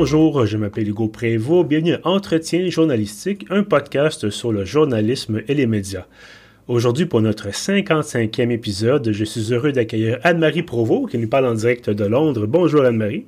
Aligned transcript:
Bonjour, 0.00 0.46
je 0.46 0.56
m'appelle 0.56 0.88
Hugo 0.88 1.08
Prévost. 1.08 1.66
Bienvenue 1.66 1.94
à 1.94 2.00
Entretien 2.04 2.70
journalistique, 2.70 3.44
un 3.50 3.64
podcast 3.64 4.30
sur 4.30 4.52
le 4.52 4.64
journalisme 4.64 5.42
et 5.48 5.54
les 5.54 5.66
médias. 5.66 6.06
Aujourd'hui, 6.68 7.04
pour 7.04 7.20
notre 7.20 7.48
55e 7.48 8.52
épisode, 8.52 9.10
je 9.10 9.24
suis 9.24 9.52
heureux 9.52 9.72
d'accueillir 9.72 10.20
Anne-Marie 10.22 10.62
Provost 10.62 11.10
qui 11.10 11.18
nous 11.18 11.26
parle 11.26 11.46
en 11.46 11.54
direct 11.54 11.90
de 11.90 12.04
Londres. 12.04 12.46
Bonjour 12.46 12.84
Anne-Marie. 12.84 13.26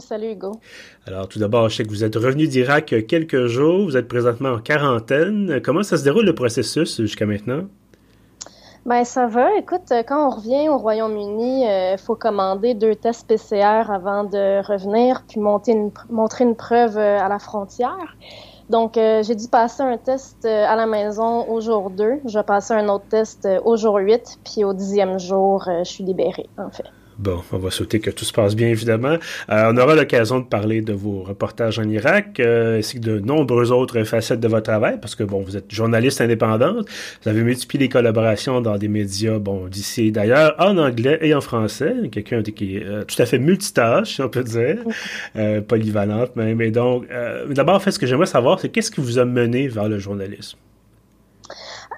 Salut 0.00 0.32
Hugo. 0.32 0.58
Alors 1.04 1.28
tout 1.28 1.38
d'abord, 1.38 1.68
je 1.68 1.76
sais 1.76 1.84
que 1.84 1.90
vous 1.90 2.02
êtes 2.02 2.16
revenu 2.16 2.48
d'Irak 2.48 2.94
quelques 3.06 3.44
jours, 3.48 3.84
vous 3.84 3.98
êtes 3.98 4.08
présentement 4.08 4.52
en 4.52 4.58
quarantaine. 4.58 5.60
Comment 5.62 5.82
ça 5.82 5.98
se 5.98 6.04
déroule 6.04 6.24
le 6.24 6.34
processus 6.34 6.98
jusqu'à 6.98 7.26
maintenant? 7.26 7.68
Ben 8.86 9.02
ça 9.02 9.26
va. 9.26 9.52
Écoute, 9.56 9.92
quand 10.06 10.28
on 10.28 10.30
revient 10.30 10.68
au 10.68 10.78
Royaume-Uni, 10.78 11.66
euh, 11.66 11.96
faut 11.96 12.14
commander 12.14 12.74
deux 12.74 12.94
tests 12.94 13.26
PCR 13.26 13.90
avant 13.90 14.22
de 14.22 14.64
revenir, 14.64 15.24
puis 15.26 15.40
monter 15.40 15.72
une, 15.72 15.90
montrer 16.08 16.44
une 16.44 16.54
preuve 16.54 16.96
euh, 16.96 17.18
à 17.18 17.28
la 17.28 17.40
frontière. 17.40 18.16
Donc, 18.70 18.96
euh, 18.96 19.24
j'ai 19.24 19.34
dû 19.34 19.48
passer 19.48 19.82
un 19.82 19.96
test 19.98 20.44
à 20.44 20.76
la 20.76 20.86
maison 20.86 21.48
au 21.50 21.60
jour 21.60 21.90
2. 21.90 22.20
Je 22.26 22.38
vais 22.38 22.44
un 22.74 22.88
autre 22.88 23.06
test 23.08 23.48
au 23.64 23.76
jour 23.76 23.96
8, 23.96 24.38
puis 24.44 24.62
au 24.62 24.72
dixième 24.72 25.18
jour, 25.18 25.64
je 25.66 25.82
suis 25.82 26.04
libérée, 26.04 26.48
en 26.56 26.70
fait. 26.70 26.86
Bon, 27.18 27.42
on 27.50 27.56
va 27.56 27.70
souhaiter 27.70 27.98
que 27.98 28.10
tout 28.10 28.26
se 28.26 28.32
passe 28.32 28.54
bien, 28.54 28.68
évidemment. 28.68 29.16
Euh, 29.48 29.72
on 29.72 29.76
aura 29.78 29.94
l'occasion 29.94 30.40
de 30.40 30.44
parler 30.44 30.82
de 30.82 30.92
vos 30.92 31.22
reportages 31.22 31.78
en 31.78 31.88
Irak, 31.88 32.38
euh, 32.40 32.78
ainsi 32.78 33.00
que 33.00 33.06
de 33.06 33.18
nombreuses 33.20 33.72
autres 33.72 34.02
facettes 34.04 34.40
de 34.40 34.48
votre 34.48 34.64
travail, 34.64 34.98
parce 35.00 35.14
que, 35.14 35.24
bon, 35.24 35.40
vous 35.40 35.56
êtes 35.56 35.72
journaliste 35.72 36.20
indépendante, 36.20 36.86
vous 37.22 37.28
avez 37.30 37.42
multiplié 37.42 37.84
les 37.84 37.88
collaborations 37.88 38.60
dans 38.60 38.76
des 38.76 38.88
médias, 38.88 39.38
bon, 39.38 39.66
d'ici 39.66 40.08
et 40.08 40.10
d'ailleurs, 40.10 40.56
en 40.58 40.76
anglais 40.76 41.18
et 41.22 41.32
en 41.34 41.40
français, 41.40 41.94
quelqu'un 42.12 42.42
qui 42.42 42.76
est 42.76 42.84
euh, 42.84 43.04
tout 43.04 43.20
à 43.22 43.24
fait 43.24 43.38
multitâche, 43.38 44.16
si 44.16 44.20
on 44.22 44.28
peut 44.28 44.44
dire, 44.44 44.76
polyvalente 45.68 46.36
même. 46.36 46.60
Et 46.60 46.70
donc, 46.70 47.06
d'abord, 47.48 47.76
en 47.76 47.80
fait, 47.80 47.92
ce 47.92 47.98
que 47.98 48.06
j'aimerais 48.06 48.26
savoir, 48.26 48.60
c'est 48.60 48.68
qu'est-ce 48.68 48.90
qui 48.90 49.00
vous 49.00 49.18
a 49.18 49.24
mené 49.24 49.68
vers 49.68 49.88
le 49.88 49.98
journalisme? 49.98 50.58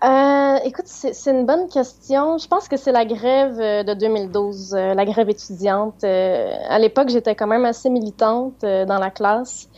Euh, 0.05 0.59
écoute, 0.65 0.87
c'est 0.87 1.31
une 1.31 1.45
bonne 1.45 1.69
question. 1.69 2.39
Je 2.39 2.47
pense 2.47 2.69
que 2.69 2.77
c'est 2.77 2.93
la 2.93 3.05
grève 3.05 3.59
euh, 3.59 3.83
de 3.83 3.95
2012, 3.95 4.75
euh, 4.75 4.95
la 4.95 5.05
grève 5.05 5.29
étudiante. 5.29 6.05
à 6.05 6.79
l'époque, 6.79 7.09
j'étais 7.09 7.35
quand 7.35 7.49
même 7.49 7.65
assez 7.65 7.91
militante 7.91 8.61
dans 8.63 8.99
la 8.99 9.11
classe, 9.11 9.69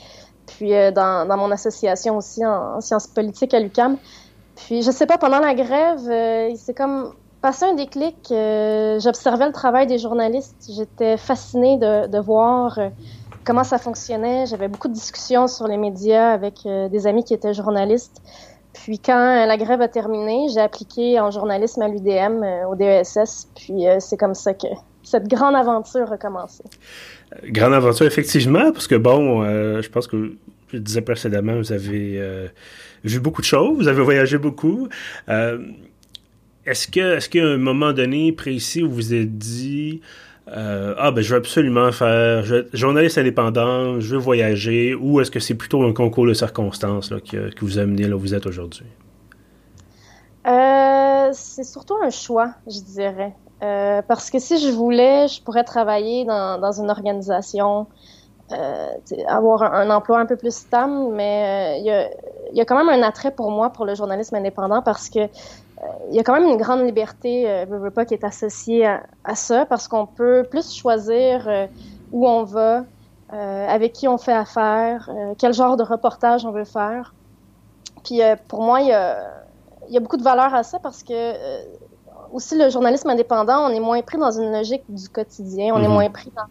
puis 0.46 0.70
dans, 0.70 1.26
dans, 1.26 1.36
mon 1.36 1.50
association 1.50 2.18
aussi 2.18 2.44
en, 2.44 2.80
sciences 2.80 3.06
politiques 3.06 3.54
à 3.54 3.60
l'UCAM. 3.60 3.96
Puis, 4.56 4.82
je 4.82 4.90
sais 4.90 5.06
pas, 5.06 5.16
pendant 5.16 5.38
la 5.38 5.54
grève, 5.54 6.54
c'est 6.56 6.74
comme 6.74 7.14
passé 7.40 7.64
un 7.64 7.74
déclic. 7.74 8.16
J'observais 8.28 9.46
le 9.46 9.52
travail 9.52 9.86
des 9.86 9.98
journalistes. 9.98 10.70
J'étais 10.76 11.16
fascinée 11.16 11.78
de, 11.78 12.08
de 12.08 12.18
voir 12.18 12.78
comment 13.44 13.64
ça 13.64 13.78
fonctionnait. 13.78 14.44
J'avais 14.44 14.68
beaucoup 14.68 14.88
de 14.88 14.92
discussions 14.92 15.46
sur 15.46 15.66
les 15.66 15.78
médias 15.78 16.30
avec 16.30 16.64
des 16.64 17.06
amis 17.06 17.24
qui 17.24 17.32
étaient 17.32 17.54
journalistes. 17.54 18.20
Puis 18.72 18.98
quand 18.98 19.46
la 19.46 19.56
grève 19.56 19.80
a 19.80 19.88
terminé, 19.88 20.46
j'ai 20.52 20.60
appliqué 20.60 21.18
en 21.18 21.30
journalisme 21.30 21.82
à 21.82 21.88
l'UDM, 21.88 22.42
euh, 22.42 22.66
au 22.66 22.76
DESS. 22.76 23.48
Puis 23.56 23.86
euh, 23.86 23.96
c'est 24.00 24.16
comme 24.16 24.34
ça 24.34 24.54
que 24.54 24.68
cette 25.02 25.28
grande 25.28 25.56
aventure 25.56 26.12
a 26.12 26.16
commencé. 26.16 26.62
Euh, 27.32 27.38
grande 27.46 27.74
aventure, 27.74 28.06
effectivement, 28.06 28.72
parce 28.72 28.86
que 28.86 28.94
bon, 28.94 29.42
je 29.44 29.88
pense 29.88 30.06
que 30.06 30.34
je 30.72 30.78
disais 30.78 31.02
précédemment, 31.02 31.56
vous 31.56 31.72
avez 31.72 32.50
vu 33.02 33.18
beaucoup 33.18 33.40
de 33.40 33.46
choses, 33.46 33.76
vous 33.76 33.88
avez 33.88 34.02
voyagé 34.02 34.38
beaucoup. 34.38 34.88
est-ce 35.28 36.86
que, 36.88 37.16
est-ce 37.16 37.28
qu'il 37.28 37.42
y 37.42 37.44
a 37.44 37.48
un 37.48 37.56
moment 37.56 37.92
donné 37.92 38.30
précis 38.32 38.82
où 38.82 38.88
vous 38.88 38.94
vous 38.94 39.14
êtes 39.14 39.36
dit, 39.36 40.00
euh, 40.56 40.94
ah 40.98 41.12
ben 41.12 41.22
je 41.22 41.32
veux 41.32 41.38
absolument 41.38 41.92
faire 41.92 42.44
journaliste 42.72 43.18
indépendant, 43.18 44.00
je 44.00 44.14
veux 44.14 44.20
voyager, 44.20 44.94
ou 44.94 45.20
est-ce 45.20 45.30
que 45.30 45.38
c'est 45.38 45.54
plutôt 45.54 45.84
un 45.84 45.92
concours 45.92 46.26
de 46.26 46.34
circonstances 46.34 47.12
là, 47.12 47.20
qui, 47.20 47.36
vous 47.60 47.78
a 47.78 47.84
là 47.84 48.16
où 48.16 48.18
vous 48.18 48.34
êtes 48.34 48.46
aujourd'hui? 48.46 48.86
Euh, 50.48 51.28
c'est 51.32 51.62
surtout 51.62 51.94
un 52.02 52.10
choix, 52.10 52.50
je 52.66 52.80
dirais. 52.80 53.34
Euh, 53.62 54.02
parce 54.08 54.30
que 54.30 54.38
si 54.40 54.58
je 54.58 54.72
voulais, 54.72 55.28
je 55.28 55.40
pourrais 55.42 55.64
travailler 55.64 56.24
dans, 56.24 56.72
une 56.72 56.90
organisation, 56.90 57.86
avoir 59.28 59.62
un, 59.62 59.88
emploi 59.90 60.18
un 60.18 60.26
peu 60.26 60.36
plus 60.36 60.54
stable, 60.54 61.12
mais 61.12 61.78
il 61.80 61.86
y, 62.56 62.60
a, 62.60 62.64
quand 62.64 62.76
même 62.76 62.88
un 62.88 63.06
attrait 63.06 63.30
pour 63.30 63.52
moi 63.52 63.70
pour 63.70 63.84
le 63.84 63.94
journalisme 63.94 64.34
indépendant 64.34 64.82
parce 64.82 65.08
que 65.08 65.20
il 66.10 66.16
y 66.16 66.18
a 66.18 66.24
quand 66.24 66.34
même 66.34 66.48
une 66.48 66.56
grande 66.56 66.84
liberté, 66.84 67.48
euh, 67.48 67.64
veux, 67.66 67.90
pas, 67.90 68.04
qui 68.04 68.14
est 68.14 68.24
associée 68.24 68.86
à, 68.86 69.34
ça, 69.34 69.64
parce 69.66 69.88
qu'on 69.88 70.06
peut 70.06 70.46
plus 70.48 70.74
choisir 70.74 71.48
euh, 71.48 71.66
où 72.12 72.26
on 72.26 72.44
va, 72.44 72.84
euh, 73.32 73.68
avec 73.68 73.92
qui 73.92 74.08
on 74.08 74.18
fait 74.18 74.32
affaire, 74.32 75.08
quel 75.38 75.54
genre 75.54 75.76
de 75.76 75.82
reportage 75.82 76.44
on 76.44 76.50
veut 76.50 76.64
faire. 76.64 77.14
Puis 78.04 78.20
pour 78.48 78.62
moi, 78.62 78.80
il 78.80 78.88
y 78.88 78.92
a, 78.92 79.18
y 79.88 79.96
a, 79.96 80.00
beaucoup 80.00 80.16
de 80.16 80.22
valeur 80.22 80.54
à 80.54 80.62
ça 80.62 80.78
parce 80.78 81.02
que 81.02 81.34
aussi 82.32 82.56
le 82.56 82.70
journalisme 82.70 83.08
indépendant, 83.10 83.66
on 83.66 83.70
est 83.70 83.80
moins 83.80 84.00
pris 84.02 84.18
dans 84.18 84.30
une 84.30 84.52
logique 84.52 84.84
du 84.88 85.08
quotidien, 85.08 85.74
on 85.74 85.78
est 85.78 85.86
mm-hmm. 85.86 85.88
moins 85.88 86.10
pris 86.10 86.32
dans 86.34 86.44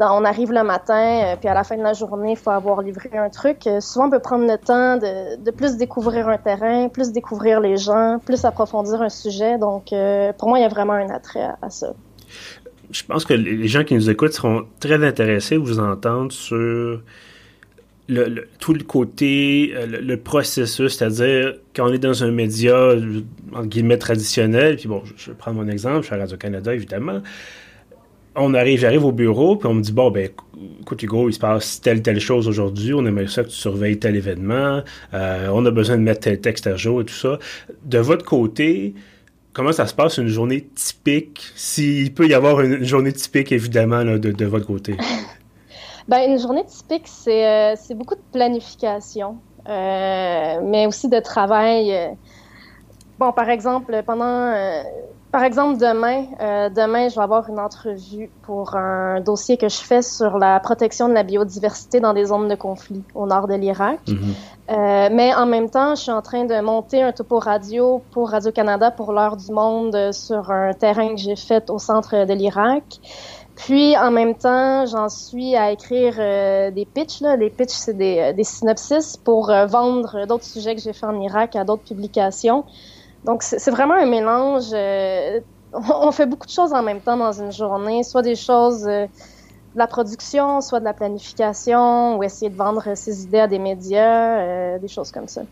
on 0.00 0.24
arrive 0.24 0.52
le 0.52 0.62
matin, 0.62 1.32
euh, 1.32 1.36
puis 1.36 1.48
à 1.48 1.54
la 1.54 1.64
fin 1.64 1.76
de 1.76 1.82
la 1.82 1.92
journée, 1.92 2.32
il 2.32 2.36
faut 2.36 2.50
avoir 2.50 2.82
livré 2.82 3.10
un 3.14 3.30
truc. 3.30 3.66
Euh, 3.66 3.80
souvent, 3.80 4.06
on 4.06 4.10
peut 4.10 4.20
prendre 4.20 4.46
le 4.46 4.58
temps 4.58 4.96
de, 4.96 5.50
plus 5.50 5.76
découvrir 5.76 6.28
un 6.28 6.38
terrain, 6.38 6.88
plus 6.88 7.12
découvrir 7.12 7.60
les 7.60 7.76
gens, 7.76 8.20
plus 8.24 8.44
approfondir 8.44 9.02
un 9.02 9.08
sujet. 9.08 9.58
Donc, 9.58 9.92
euh, 9.92 10.32
pour 10.32 10.48
moi, 10.48 10.58
il 10.58 10.62
y 10.62 10.64
a 10.64 10.68
vraiment 10.68 10.94
un 10.94 11.10
attrait 11.10 11.48
à, 11.60 11.70
ça. 11.70 11.94
Je 12.90 13.02
pense 13.04 13.24
que 13.24 13.34
les 13.34 13.68
gens 13.68 13.84
qui 13.84 13.94
nous 13.94 14.08
écoutent 14.08 14.32
seront 14.32 14.66
très 14.80 15.04
intéressés 15.04 15.56
de 15.56 15.60
vous 15.60 15.78
entendre 15.78 16.32
sur 16.32 17.02
le, 18.08 18.48
tout 18.58 18.72
le 18.72 18.82
côté, 18.84 19.74
le, 19.86 20.16
processus, 20.16 20.96
c'est-à-dire 20.96 21.54
quand 21.76 21.90
on 21.90 21.92
est 21.92 21.98
dans 21.98 22.24
un 22.24 22.30
média, 22.30 22.94
en 23.54 23.66
guillemets, 23.66 23.98
traditionnel, 23.98 24.76
puis 24.76 24.88
bon, 24.88 25.02
je, 25.16 25.30
vais 25.30 25.36
prendre 25.36 25.58
mon 25.58 25.68
exemple, 25.68 26.00
je 26.00 26.06
suis 26.06 26.14
à 26.14 26.18
Radio-Canada, 26.18 26.74
évidemment, 26.74 27.20
on 28.38 28.54
arrive, 28.54 28.80
j'arrive 28.80 29.04
au 29.04 29.12
bureau, 29.12 29.56
puis 29.56 29.68
on 29.68 29.74
me 29.74 29.82
dit 29.82 29.92
bon 29.92 30.10
ben 30.10 30.30
écoute 30.80 31.02
Hugo, 31.02 31.28
il 31.28 31.32
se 31.32 31.38
passe 31.38 31.80
telle 31.80 32.02
telle 32.02 32.20
chose 32.20 32.48
aujourd'hui, 32.48 32.94
on 32.94 33.04
aimerait 33.06 33.28
ça 33.28 33.42
que 33.42 33.48
tu 33.48 33.56
surveilles 33.56 33.98
tel 33.98 34.16
événement, 34.16 34.82
euh, 35.14 35.48
on 35.52 35.64
a 35.66 35.70
besoin 35.70 35.96
de 35.96 36.02
mettre 36.02 36.20
tel 36.20 36.40
texte 36.40 36.66
à 36.66 36.76
jour 36.76 37.00
et 37.00 37.04
tout 37.04 37.14
ça. 37.14 37.38
De 37.84 37.98
votre 37.98 38.24
côté, 38.24 38.94
comment 39.52 39.72
ça 39.72 39.86
se 39.86 39.94
passe 39.94 40.18
une 40.18 40.28
journée 40.28 40.68
typique, 40.74 41.42
s'il 41.54 42.12
peut 42.14 42.26
y 42.26 42.34
avoir 42.34 42.60
une, 42.60 42.84
journée 42.84 43.12
typique 43.12 43.52
évidemment 43.52 44.04
de, 44.04 44.44
votre 44.44 44.66
côté? 44.66 44.96
ben 46.08 46.30
une 46.30 46.38
journée 46.38 46.64
typique, 46.64 47.06
c'est 47.06 47.46
euh, 47.46 47.74
c'est 47.76 47.94
beaucoup 47.94 48.14
de 48.14 48.24
planification, 48.32 49.38
euh, 49.68 50.60
mais 50.64 50.86
aussi 50.86 51.08
de 51.08 51.20
travail. 51.20 52.16
Bon, 53.18 53.32
par 53.32 53.50
exemple, 53.50 54.00
pendant 54.06 54.52
par 55.30 55.42
exemple, 55.42 55.78
demain, 55.78 56.24
euh, 56.40 56.68
demain, 56.70 57.08
je 57.08 57.14
vais 57.14 57.22
avoir 57.22 57.48
une 57.48 57.58
entrevue 57.58 58.30
pour 58.42 58.76
un 58.76 59.20
dossier 59.20 59.56
que 59.56 59.68
je 59.68 59.76
fais 59.78 60.02
sur 60.02 60.38
la 60.38 60.58
protection 60.60 61.08
de 61.08 61.14
la 61.14 61.22
biodiversité 61.22 62.00
dans 62.00 62.14
des 62.14 62.26
zones 62.26 62.48
de 62.48 62.54
conflit 62.54 63.02
au 63.14 63.26
nord 63.26 63.46
de 63.46 63.54
l'Irak. 63.54 64.00
Mhm. 64.08 64.18
euh, 64.70 65.08
mais 65.12 65.34
en 65.34 65.46
même 65.46 65.68
temps, 65.70 65.94
je 65.94 66.02
suis 66.02 66.12
en 66.12 66.22
train 66.22 66.44
de 66.44 66.60
monter 66.60 67.02
un 67.02 67.12
topo 67.12 67.38
radio 67.38 68.02
pour 68.10 68.30
Radio-Canada 68.30 68.90
pour 68.90 69.12
l'heure 69.12 69.36
du 69.36 69.52
monde 69.52 70.12
sur 70.12 70.50
un 70.50 70.72
terrain 70.72 71.14
que 71.14 71.20
j'ai 71.20 71.36
fait 71.36 71.68
au 71.70 71.78
centre 71.78 72.24
de 72.24 72.32
l'Irak. 72.32 73.00
Puis, 73.58 73.96
en 73.96 74.12
même 74.12 74.36
temps, 74.36 74.86
j'en 74.86 75.08
suis 75.08 75.56
à 75.56 75.72
écrire 75.72 76.14
euh, 76.18 76.70
des 76.70 76.86
pitchs. 76.86 77.20
Là. 77.20 77.34
Les 77.34 77.50
pitchs, 77.50 77.72
c'est 77.72 77.96
des, 77.96 78.18
euh, 78.18 78.32
des 78.32 78.44
synopsis 78.44 79.16
pour 79.16 79.50
euh, 79.50 79.66
vendre 79.66 80.26
d'autres 80.26 80.44
sujets 80.44 80.76
que 80.76 80.80
j'ai 80.80 80.92
fait 80.92 81.06
en 81.06 81.20
Irak 81.20 81.56
à 81.56 81.64
d'autres 81.64 81.82
publications. 81.82 82.64
Donc, 83.24 83.42
c'est 83.42 83.70
vraiment 83.70 83.94
un 83.94 84.06
mélange. 84.06 84.70
Euh, 84.72 85.40
on 85.72 86.12
fait 86.12 86.26
beaucoup 86.26 86.46
de 86.46 86.52
choses 86.52 86.72
en 86.72 86.82
même 86.82 87.00
temps 87.00 87.16
dans 87.16 87.32
une 87.32 87.52
journée, 87.52 88.02
soit 88.02 88.22
des 88.22 88.36
choses 88.36 88.86
euh, 88.86 89.04
de 89.04 89.78
la 89.78 89.86
production, 89.86 90.60
soit 90.60 90.80
de 90.80 90.84
la 90.84 90.94
planification, 90.94 92.16
ou 92.16 92.22
essayer 92.22 92.50
de 92.50 92.56
vendre 92.56 92.94
ses 92.94 93.24
idées 93.24 93.40
à 93.40 93.46
des 93.46 93.58
médias, 93.58 94.38
euh, 94.40 94.78
des 94.78 94.88
choses 94.88 95.10
comme 95.10 95.28
ça. 95.28 95.42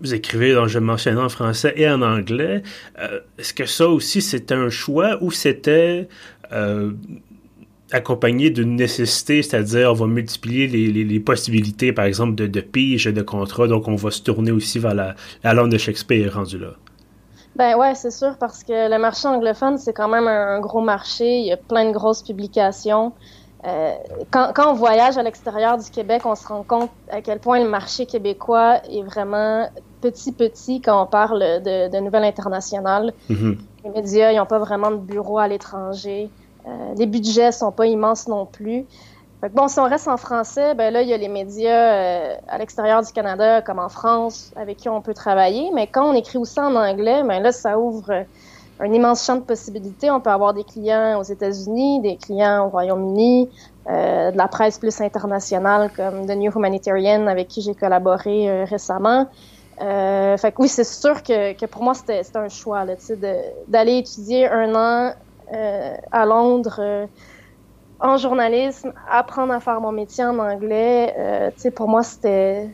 Vous 0.00 0.14
écrivez, 0.14 0.54
donc 0.54 0.68
je 0.68 0.78
mentionnais 0.78 1.20
en 1.20 1.28
français 1.28 1.72
et 1.76 1.90
en 1.90 2.02
anglais. 2.02 2.62
Est-ce 3.36 3.52
que 3.52 3.66
ça 3.66 3.88
aussi 3.88 4.22
c'était 4.22 4.54
un 4.54 4.70
choix 4.70 5.18
ou 5.20 5.32
c'était 5.32 6.08
accompagné 7.92 8.50
d'une 8.50 8.76
nécessité, 8.76 9.42
c'est-à-dire 9.42 9.90
on 9.90 9.94
va 9.94 10.06
multiplier 10.06 10.66
les, 10.66 11.20
possibilités, 11.20 11.92
par 11.92 12.04
exemple, 12.04 12.34
de, 12.34 12.46
de 12.46 12.60
pige 12.60 13.06
et 13.06 13.12
de 13.12 13.22
contrat, 13.22 13.66
donc 13.66 13.88
on 13.88 13.96
va 13.96 14.10
se 14.10 14.22
tourner 14.22 14.50
aussi 14.50 14.78
vers 14.78 14.94
la, 14.94 15.14
la 15.42 15.54
langue 15.54 15.70
de 15.70 15.78
Shakespeare 15.78 16.34
rendu 16.34 16.58
là. 16.58 16.72
Ben 17.56 17.76
ouais, 17.76 17.94
c'est 17.94 18.12
sûr, 18.12 18.36
parce 18.38 18.62
que 18.62 18.88
le 18.88 18.98
marché 18.98 19.26
anglophone, 19.26 19.78
c'est 19.78 19.92
quand 19.92 20.08
même 20.08 20.28
un, 20.28 20.60
gros 20.60 20.80
marché, 20.80 21.40
il 21.40 21.46
y 21.46 21.52
a 21.52 21.56
plein 21.56 21.86
de 21.86 21.92
grosses 21.92 22.22
publications. 22.22 23.12
Euh, 23.66 23.94
quand, 24.30 24.52
quand, 24.54 24.70
on 24.70 24.74
voyage 24.74 25.18
à 25.18 25.24
l'extérieur 25.24 25.76
du 25.76 25.90
Québec, 25.90 26.22
on 26.24 26.36
se 26.36 26.46
rend 26.46 26.62
compte 26.62 26.90
à 27.10 27.20
quel 27.20 27.40
point 27.40 27.58
le 27.60 27.68
marché 27.68 28.06
québécois 28.06 28.80
est 28.88 29.02
vraiment 29.02 29.68
petit, 30.00 30.30
petit 30.30 30.80
quand 30.80 31.02
on 31.02 31.06
parle 31.06 31.40
de, 31.40 31.90
de 31.90 31.98
nouvelles 31.98 32.24
internationales. 32.24 33.12
Mm-hmm. 33.28 33.56
Les 33.84 33.90
médias, 33.90 34.30
ils 34.30 34.36
n'ont 34.36 34.46
pas 34.46 34.60
vraiment 34.60 34.92
de 34.92 34.98
bureau 34.98 35.38
à 35.38 35.48
l'étranger. 35.48 36.30
Euh, 36.68 36.94
les 36.96 37.06
budgets 37.06 37.52
sont 37.52 37.72
pas 37.72 37.86
immenses 37.86 38.28
non 38.28 38.46
plus. 38.46 38.84
bon, 39.54 39.68
si 39.68 39.78
on 39.78 39.84
reste 39.84 40.08
en 40.08 40.16
français, 40.16 40.74
ben 40.74 40.92
là, 40.92 41.02
il 41.02 41.08
y 41.08 41.14
a 41.14 41.16
les 41.16 41.28
médias 41.28 41.92
euh, 41.92 42.34
à 42.48 42.58
l'extérieur 42.58 43.02
du 43.02 43.12
Canada, 43.12 43.62
comme 43.62 43.78
en 43.78 43.88
France, 43.88 44.52
avec 44.56 44.78
qui 44.78 44.88
on 44.88 45.00
peut 45.00 45.14
travailler. 45.14 45.70
Mais 45.74 45.86
quand 45.86 46.10
on 46.10 46.14
écrit 46.14 46.38
aussi 46.38 46.60
en 46.60 46.74
anglais, 46.74 47.22
ben 47.24 47.42
là, 47.42 47.52
ça 47.52 47.78
ouvre 47.78 48.24
un 48.80 48.92
immense 48.92 49.24
champ 49.24 49.36
de 49.36 49.42
possibilités. 49.42 50.10
On 50.10 50.20
peut 50.20 50.30
avoir 50.30 50.54
des 50.54 50.64
clients 50.64 51.18
aux 51.18 51.24
États-Unis, 51.24 52.00
des 52.00 52.16
clients 52.16 52.66
au 52.66 52.68
Royaume-Uni, 52.68 53.48
euh, 53.88 54.30
de 54.30 54.36
la 54.36 54.48
presse 54.48 54.78
plus 54.78 55.00
internationale 55.00 55.90
comme 55.96 56.26
The 56.26 56.36
New 56.36 56.52
Humanitarian 56.54 57.26
avec 57.26 57.48
qui 57.48 57.62
j'ai 57.62 57.74
collaboré 57.74 58.64
récemment. 58.64 59.26
Fait 59.78 60.52
que 60.52 60.60
oui, 60.60 60.68
c'est 60.68 60.82
sûr 60.82 61.22
que, 61.22 61.52
que, 61.52 61.64
pour 61.64 61.84
moi, 61.84 61.94
c'était 61.94 62.22
un 62.34 62.48
choix 62.48 62.84
d'aller 63.68 63.98
étudier 63.98 64.48
un 64.48 64.74
an 64.74 65.12
à 66.12 66.26
Londres 66.26 66.78
euh, 66.80 67.06
en 68.00 68.16
journalisme, 68.16 68.92
apprendre 69.10 69.52
à 69.52 69.60
faire 69.60 69.80
mon 69.80 69.92
métier 69.92 70.24
en 70.24 70.38
anglais. 70.38 71.14
Euh, 71.18 71.70
pour 71.74 71.88
moi, 71.88 72.02
c'était 72.02 72.68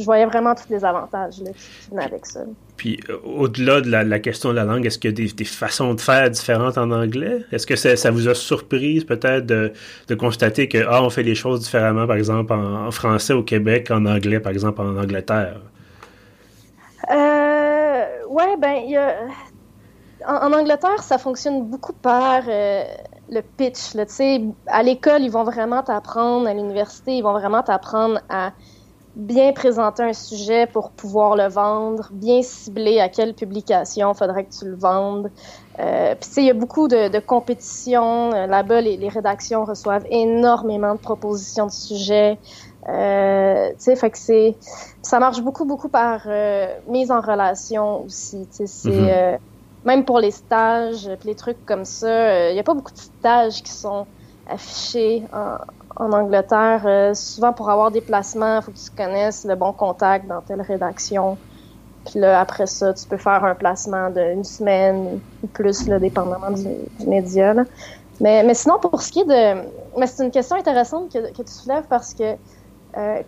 je 0.00 0.04
voyais 0.04 0.26
vraiment 0.26 0.54
tous 0.54 0.70
les 0.70 0.84
avantages 0.84 1.36
qui 1.36 1.90
venaient 1.90 2.04
avec 2.04 2.24
ça. 2.26 2.40
Puis, 2.76 3.00
euh, 3.10 3.18
au-delà 3.24 3.82
de 3.82 3.90
la, 3.90 4.18
question 4.18 4.50
de 4.50 4.54
la 4.54 4.64
langue, 4.64 4.86
est-ce 4.86 4.98
qu'il 4.98 5.10
y 5.10 5.30
a 5.30 5.34
des, 5.34 5.44
façons 5.44 5.92
de 5.92 6.00
faire 6.00 6.30
différentes 6.30 6.78
en 6.78 6.90
anglais? 6.90 7.44
Est-ce 7.52 7.66
que 7.66 7.76
ça, 7.76 8.10
vous 8.10 8.28
a 8.28 8.34
surprise 8.34 9.04
peut-être 9.04 9.44
de, 9.44 9.72
constater 10.14 10.68
que, 10.68 10.78
ah, 10.88 11.02
on 11.02 11.10
fait 11.10 11.22
les 11.22 11.34
choses 11.34 11.60
différemment, 11.60 12.06
par 12.06 12.16
exemple, 12.16 12.52
en, 12.52 12.90
français 12.90 13.34
au 13.34 13.42
Québec, 13.42 13.90
en 13.90 14.06
anglais, 14.06 14.40
par 14.40 14.52
exemple, 14.52 14.80
en 14.80 14.96
Angleterre? 14.96 15.60
Euh, 17.10 18.04
ouais, 18.28 18.56
ben, 18.58 18.76
y 18.86 18.96
a... 18.96 19.14
en, 20.26 20.52
Angleterre, 20.52 21.02
ça 21.02 21.18
fonctionne 21.18 21.64
beaucoup 21.64 21.92
par 21.92 22.42
euh, 22.48 22.84
le 23.30 23.40
pitch. 23.42 23.94
Là. 23.94 24.04
À 24.66 24.82
l'école, 24.82 25.22
ils 25.22 25.30
vont 25.30 25.44
vraiment 25.44 25.82
t'apprendre, 25.82 26.48
à 26.48 26.54
l'université, 26.54 27.16
ils 27.16 27.22
vont 27.22 27.32
vraiment 27.32 27.62
t'apprendre 27.62 28.20
à 28.28 28.52
bien 29.16 29.52
présenter 29.52 30.02
un 30.02 30.12
sujet 30.12 30.66
pour 30.66 30.90
pouvoir 30.90 31.34
le 31.36 31.48
vendre, 31.48 32.08
bien 32.12 32.42
cibler 32.42 33.00
à 33.00 33.08
quelle 33.08 33.34
publication 33.34 34.14
faudrait 34.14 34.44
que 34.44 34.52
tu 34.56 34.66
le 34.66 34.76
vendes. 34.76 35.30
Euh, 35.80 36.14
puis 36.14 36.28
tu 36.28 36.34
sais, 36.34 36.42
il 36.42 36.46
y 36.46 36.50
a 36.50 36.54
beaucoup 36.54 36.86
de, 36.86 37.08
de 37.08 37.18
compétition. 37.18 38.32
Euh, 38.32 38.46
là-bas, 38.46 38.80
les, 38.80 38.96
les, 38.96 39.08
rédactions 39.08 39.64
reçoivent 39.64 40.06
énormément 40.10 40.94
de 40.94 41.00
propositions 41.00 41.66
de 41.66 41.72
sujets. 41.72 42.38
Euh, 42.88 43.68
tu 43.70 43.74
sais, 43.78 43.96
fait 43.96 44.10
que 44.10 44.18
c'est, 44.18 44.56
ça 45.02 45.18
marche 45.18 45.42
beaucoup, 45.42 45.64
beaucoup 45.64 45.88
par 45.88 46.22
euh, 46.26 46.68
mise 46.88 47.10
en 47.10 47.20
relation 47.20 48.04
aussi. 48.04 48.46
Tu 48.50 48.56
sais, 48.58 48.66
c'est 48.66 48.90
mm-hmm. 48.90 49.38
Même 49.84 50.04
pour 50.04 50.18
les 50.18 50.30
stages, 50.30 51.10
les 51.24 51.34
trucs 51.34 51.64
comme 51.64 51.84
ça. 51.84 52.50
Il 52.50 52.54
n'y 52.54 52.60
a 52.60 52.62
pas 52.62 52.74
beaucoup 52.74 52.92
de 52.92 52.98
stages 52.98 53.62
qui 53.62 53.72
sont 53.72 54.06
affichés 54.48 55.24
en, 55.32 56.12
Angleterre. 56.12 56.82
Euh, 56.86 57.14
souvent, 57.14 57.52
pour 57.52 57.68
avoir 57.68 57.90
des 57.90 58.00
placements, 58.00 58.56
il 58.56 58.62
faut 58.62 58.70
que 58.70 58.78
tu 58.78 58.90
connaisses 58.90 59.44
le 59.44 59.54
bon 59.54 59.72
contact 59.72 60.26
dans 60.26 60.40
telle 60.40 60.62
rédaction. 60.62 61.36
Puis 62.06 62.20
là, 62.20 62.40
après 62.40 62.66
ça, 62.66 62.94
tu 62.94 63.06
peux 63.06 63.18
faire 63.18 63.44
un 63.44 63.54
placement 63.54 64.08
d'une 64.10 64.44
semaine 64.44 65.20
ou 65.42 65.46
plus, 65.46 65.86
là, 65.86 65.98
dépendamment 65.98 66.50
du, 66.50 66.66
média. 67.06 67.54
Mais, 68.20 68.42
mais 68.42 68.54
sinon, 68.54 68.78
pour 68.78 69.02
ce 69.02 69.12
qui 69.12 69.20
est 69.20 69.24
de... 69.24 69.62
Mais 69.98 70.06
c'est 70.06 70.24
une 70.24 70.30
question 70.30 70.56
intéressante 70.56 71.12
que, 71.12 71.42
tu 71.42 71.52
soulèves 71.52 71.84
parce 71.88 72.14
que 72.14 72.34
euh, 72.96 73.22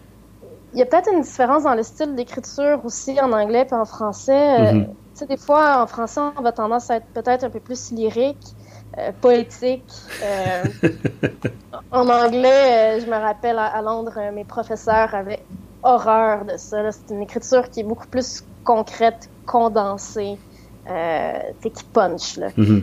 il 0.72 0.78
y 0.78 0.82
a 0.82 0.86
peut-être 0.86 1.12
une 1.12 1.20
différence 1.20 1.64
dans 1.64 1.74
le 1.74 1.82
style 1.82 2.14
d'écriture 2.14 2.80
aussi 2.84 3.20
en 3.20 3.32
anglais 3.32 3.66
puis 3.66 3.74
en 3.74 3.84
français. 3.84 4.32
Euh, 4.32 4.72
mm-hmm. 4.72 4.86
Sais, 5.22 5.26
des 5.26 5.36
fois, 5.36 5.82
en 5.82 5.86
français, 5.86 6.20
on 6.36 6.42
va 6.42 6.52
tendance 6.52 6.90
à 6.90 6.96
être 6.96 7.06
peut-être 7.06 7.44
un 7.44 7.50
peu 7.50 7.60
plus 7.60 7.90
lyrique. 7.92 8.54
Euh, 8.98 9.10
poétique. 9.22 9.90
Euh, 10.22 10.64
en 11.90 12.06
anglais, 12.10 12.98
euh, 12.98 13.00
je 13.00 13.06
me 13.06 13.16
rappelle 13.16 13.58
à, 13.58 13.80
Londres, 13.80 14.12
mes 14.34 14.44
professeurs 14.44 15.14
avaient 15.14 15.42
horreur 15.82 16.44
de 16.44 16.58
ça. 16.58 16.92
C'est 16.92 17.14
une 17.14 17.22
écriture 17.22 17.70
qui 17.70 17.80
est 17.80 17.84
beaucoup 17.84 18.06
plus 18.06 18.44
concrète, 18.64 19.30
condensée, 19.46 20.36
qui 20.84 21.84
punch. 21.94 22.36
Là. 22.36 22.48
Mm-hmm. 22.50 22.82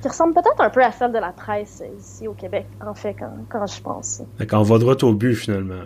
qui 0.00 0.08
ressemble 0.08 0.34
peut-être 0.34 0.60
un 0.60 0.70
peu 0.70 0.84
à 0.84 0.92
celle 0.92 1.12
de 1.12 1.18
la 1.18 1.32
presse 1.32 1.82
ici 1.98 2.28
au 2.28 2.34
Québec, 2.34 2.66
en 2.80 2.94
fait, 2.94 3.14
quand, 3.14 3.32
quand 3.48 3.66
je 3.66 3.82
pense. 3.82 4.22
Quand 4.48 4.60
on 4.60 4.62
va 4.62 4.78
droit 4.78 4.96
au 5.02 5.12
but, 5.12 5.34
finalement. 5.34 5.82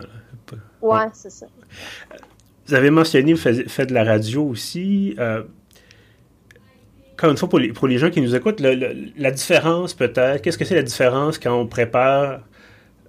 Ouais, 0.83 1.07
c'est 1.13 1.31
ça. 1.31 1.47
Vous 2.67 2.75
avez 2.75 2.91
mentionné, 2.91 3.33
vous 3.33 3.39
faites 3.39 3.89
de 3.89 3.93
la 3.93 4.03
radio 4.03 4.43
aussi 4.43 5.15
encore 7.17 7.31
une 7.31 7.37
fois, 7.37 7.49
pour 7.49 7.57
les, 7.57 7.73
pour 7.73 7.87
les 7.87 7.97
gens 7.97 8.11
qui 8.11 8.21
nous 8.21 8.35
écoutent, 8.35 8.59
la 8.59 9.31
différence 9.31 9.95
peut-être, 9.95 10.39
qu'est-ce 10.43 10.57
que 10.57 10.65
c'est 10.65 10.75
la 10.75 10.83
différence 10.83 11.39
quand 11.39 11.51
on 11.51 11.65
prépare 11.65 12.41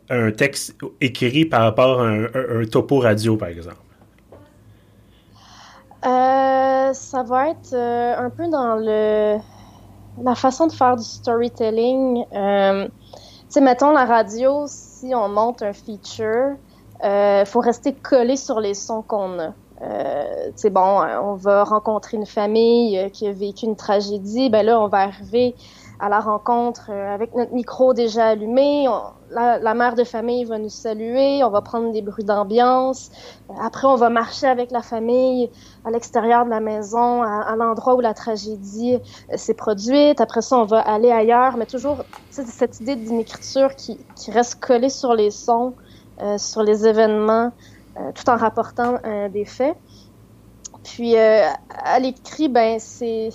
un 0.08 0.30
texte 0.32 0.74
écrit 1.02 1.44
par 1.44 1.60
rapport 1.60 2.00
à 2.00 2.06
un, 2.06 2.64
topo 2.64 3.00
radio, 3.00 3.36
par 3.36 3.48
exemple? 3.48 3.76
Euh, 6.06 6.92
ça 6.94 7.22
va 7.22 7.50
être 7.50 7.74
euh, 7.74 8.16
un 8.16 8.30
peu 8.30 8.48
dans 8.48 8.76
le 8.76 9.36
la 10.24 10.34
façon 10.34 10.68
de 10.68 10.72
faire 10.72 10.96
du 10.96 11.04
storytelling. 11.04 12.24
Euh, 12.32 12.86
tu 12.86 12.90
sais, 13.50 13.60
mettons 13.60 13.92
la 13.92 14.06
radio, 14.06 14.64
si 14.66 15.14
on 15.14 15.28
monte 15.28 15.62
un 15.62 15.74
feature, 15.74 16.56
il 17.04 17.44
faut 17.46 17.60
rester 17.60 17.92
collé 17.92 18.36
sur 18.36 18.58
les 18.58 18.72
sons 18.72 19.02
qu'on 19.02 19.38
a. 19.38 19.52
Euh, 19.80 20.50
c'est 20.56 20.70
bon, 20.70 21.00
on 21.22 21.34
va 21.34 21.62
rencontrer 21.62 22.16
une 22.16 22.26
famille 22.26 22.98
euh, 22.98 23.08
qui 23.10 23.28
a 23.28 23.32
vécu 23.32 23.66
une 23.66 23.76
tragédie. 23.76 24.50
Ben 24.50 24.66
là, 24.66 24.80
on 24.80 24.88
va 24.88 24.98
arriver 24.98 25.54
à 26.00 26.08
la 26.08 26.20
rencontre 26.20 26.90
euh, 26.90 27.14
avec 27.14 27.34
notre 27.34 27.52
micro 27.52 27.94
déjà 27.94 28.28
allumé. 28.28 28.88
la, 29.30 29.74
mère 29.74 29.94
de 29.94 30.02
famille 30.02 30.44
va 30.44 30.58
nous 30.58 30.68
saluer. 30.68 31.44
On 31.44 31.50
va 31.50 31.60
prendre 31.60 31.92
des 31.92 32.02
bruits 32.02 32.24
d'ambiance. 32.24 33.10
Après, 33.60 33.86
on 33.86 33.94
va 33.94 34.08
marcher 34.08 34.48
avec 34.48 34.72
la 34.72 34.82
famille 34.82 35.48
à 35.84 35.90
l'extérieur 35.92 36.44
de 36.44 36.50
la 36.50 36.60
maison, 36.60 37.22
à, 37.22 37.54
l'endroit 37.56 37.94
où 37.94 38.00
la 38.00 38.14
tragédie 38.14 38.98
s'est 39.36 39.54
produite. 39.54 40.20
Après 40.20 40.42
ça, 40.42 40.58
on 40.58 40.64
va 40.64 40.80
aller 40.80 41.12
ailleurs. 41.12 41.56
Mais 41.56 41.66
toujours 41.66 41.98
cette 42.30 42.80
idée 42.80 42.96
d'une 42.96 43.20
écriture 43.20 43.76
qui, 43.76 43.98
qui, 44.16 44.32
reste 44.32 44.60
collée 44.60 44.90
sur 44.90 45.14
les 45.14 45.30
sons, 45.30 45.74
sur 46.36 46.62
les 46.64 46.86
événements. 46.86 47.52
Euh, 48.00 48.12
tout 48.12 48.28
en 48.30 48.36
rapportant 48.36 48.98
euh, 49.04 49.28
des 49.28 49.44
faits. 49.44 49.76
Puis 50.84 51.16
euh, 51.16 51.48
à 51.84 51.98
l'écrit, 51.98 52.48
ben 52.48 52.78
c'est 52.78 53.30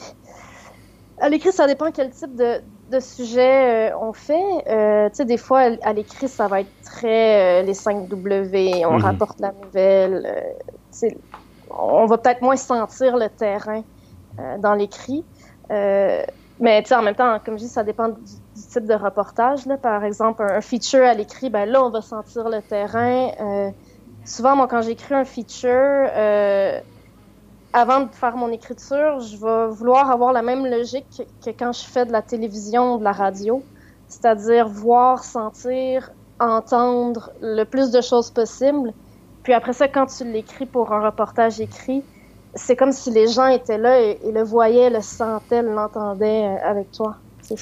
à 1.19 1.27
l'écrit, 1.27 1.51
ça 1.51 1.67
dépend 1.67 1.91
quel 1.91 2.11
type 2.11 2.35
de, 2.35 2.61
de 2.89 2.99
sujet 2.99 3.93
on 3.99 4.13
fait. 4.13 5.09
tu 5.09 5.15
sais, 5.17 5.25
des 5.25 5.37
fois, 5.37 5.61
à 5.81 5.93
l'écrit, 5.93 6.27
ça 6.27 6.47
va 6.47 6.61
être 6.61 6.71
très 6.83 7.63
les 7.63 7.73
5 7.73 8.07
W, 8.07 8.85
on 8.85 8.93
mhm. 8.93 9.01
rapporte 9.01 9.39
la 9.39 9.51
nouvelle. 9.51 10.53
on 11.69 12.05
va 12.05 12.17
peut-être 12.17 12.41
moins 12.41 12.55
sentir 12.55 13.17
le 13.17 13.29
terrain 13.29 13.83
dans 14.59 14.73
l'écrit. 14.73 15.23
mais 15.69 16.81
tu 16.81 16.89
sais, 16.89 16.95
en 16.95 17.01
même 17.01 17.15
temps, 17.15 17.37
comme 17.45 17.57
je 17.57 17.63
dis, 17.63 17.69
ça 17.69 17.83
dépend 17.83 18.09
du, 18.09 18.15
type 18.69 18.85
de 18.85 18.95
reportage. 18.95 19.65
Là. 19.65 19.77
Par 19.77 20.03
exemple, 20.03 20.43
un, 20.43 20.61
feature 20.61 21.03
à 21.03 21.13
l'écrit, 21.13 21.49
ben 21.49 21.65
là, 21.65 21.83
on 21.83 21.89
va 21.89 22.01
sentir 22.01 22.49
le 22.49 22.61
terrain 22.61 23.29
souvent, 24.25 24.55
moi, 24.55 24.67
quand 24.67 24.81
j'écris 24.81 25.13
un 25.13 25.25
feature, 25.25 25.69
euh, 25.69 26.79
avant 27.73 28.01
de 28.01 28.11
faire 28.11 28.37
mon 28.37 28.51
écriture, 28.51 29.19
je 29.19 29.37
vais 29.37 29.73
vouloir 29.73 30.11
avoir 30.11 30.31
la 30.31 30.41
même 30.41 30.65
logique 30.65 31.23
que 31.43 31.49
quand 31.49 31.71
je 31.71 31.83
fais 31.83 32.05
de 32.05 32.11
la 32.11 32.21
télévision 32.21 32.95
ou 32.95 32.99
de 32.99 33.03
la 33.03 33.11
radio, 33.11 33.63
c'est-à-dire 34.07 34.67
voir, 34.67 35.23
sentir, 35.23 36.11
entendre 36.39 37.31
le 37.41 37.63
plus 37.63 37.91
de 37.91 38.01
choses 38.01 38.29
possible. 38.29 38.93
Puis 39.43 39.53
après 39.53 39.73
ça, 39.73 39.87
quand 39.87 40.05
tu 40.05 40.23
l'écris 40.23 40.65
pour 40.65 40.93
un 40.93 41.03
reportage 41.03 41.59
écrit, 41.59 42.03
c'est 42.55 42.75
comme 42.75 42.91
si 42.91 43.09
les 43.09 43.27
gens 43.27 43.47
étaient 43.47 43.79
là 43.79 43.99
et, 43.99 44.31
le 44.31 44.43
voyaient, 44.43 44.89
le 44.89 45.01
sentaient, 45.01 45.63
l'entendaient 45.63 46.45
euh, 46.45 46.69
avec 46.69 46.91
toi. 46.91 47.15
C'est 47.41 47.57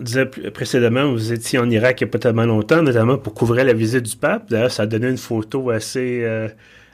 disait 0.00 0.26
précédemment, 0.26 1.10
vous 1.10 1.32
étiez 1.32 1.58
en 1.58 1.68
Irak 1.70 2.00
il 2.00 2.04
n'y 2.04 2.10
a 2.10 2.12
pas 2.12 2.18
tellement 2.18 2.44
longtemps, 2.44 2.82
notamment 2.82 3.18
pour 3.18 3.34
couvrir 3.34 3.64
la 3.64 3.72
visite 3.72 4.02
du 4.02 4.16
pape. 4.16 4.50
D'ailleurs, 4.50 4.70
ça 4.70 4.84
a 4.84 4.86
donné 4.86 5.08
une 5.08 5.18
photo 5.18 5.70
assez, 5.70 6.22
euh, 6.22 6.48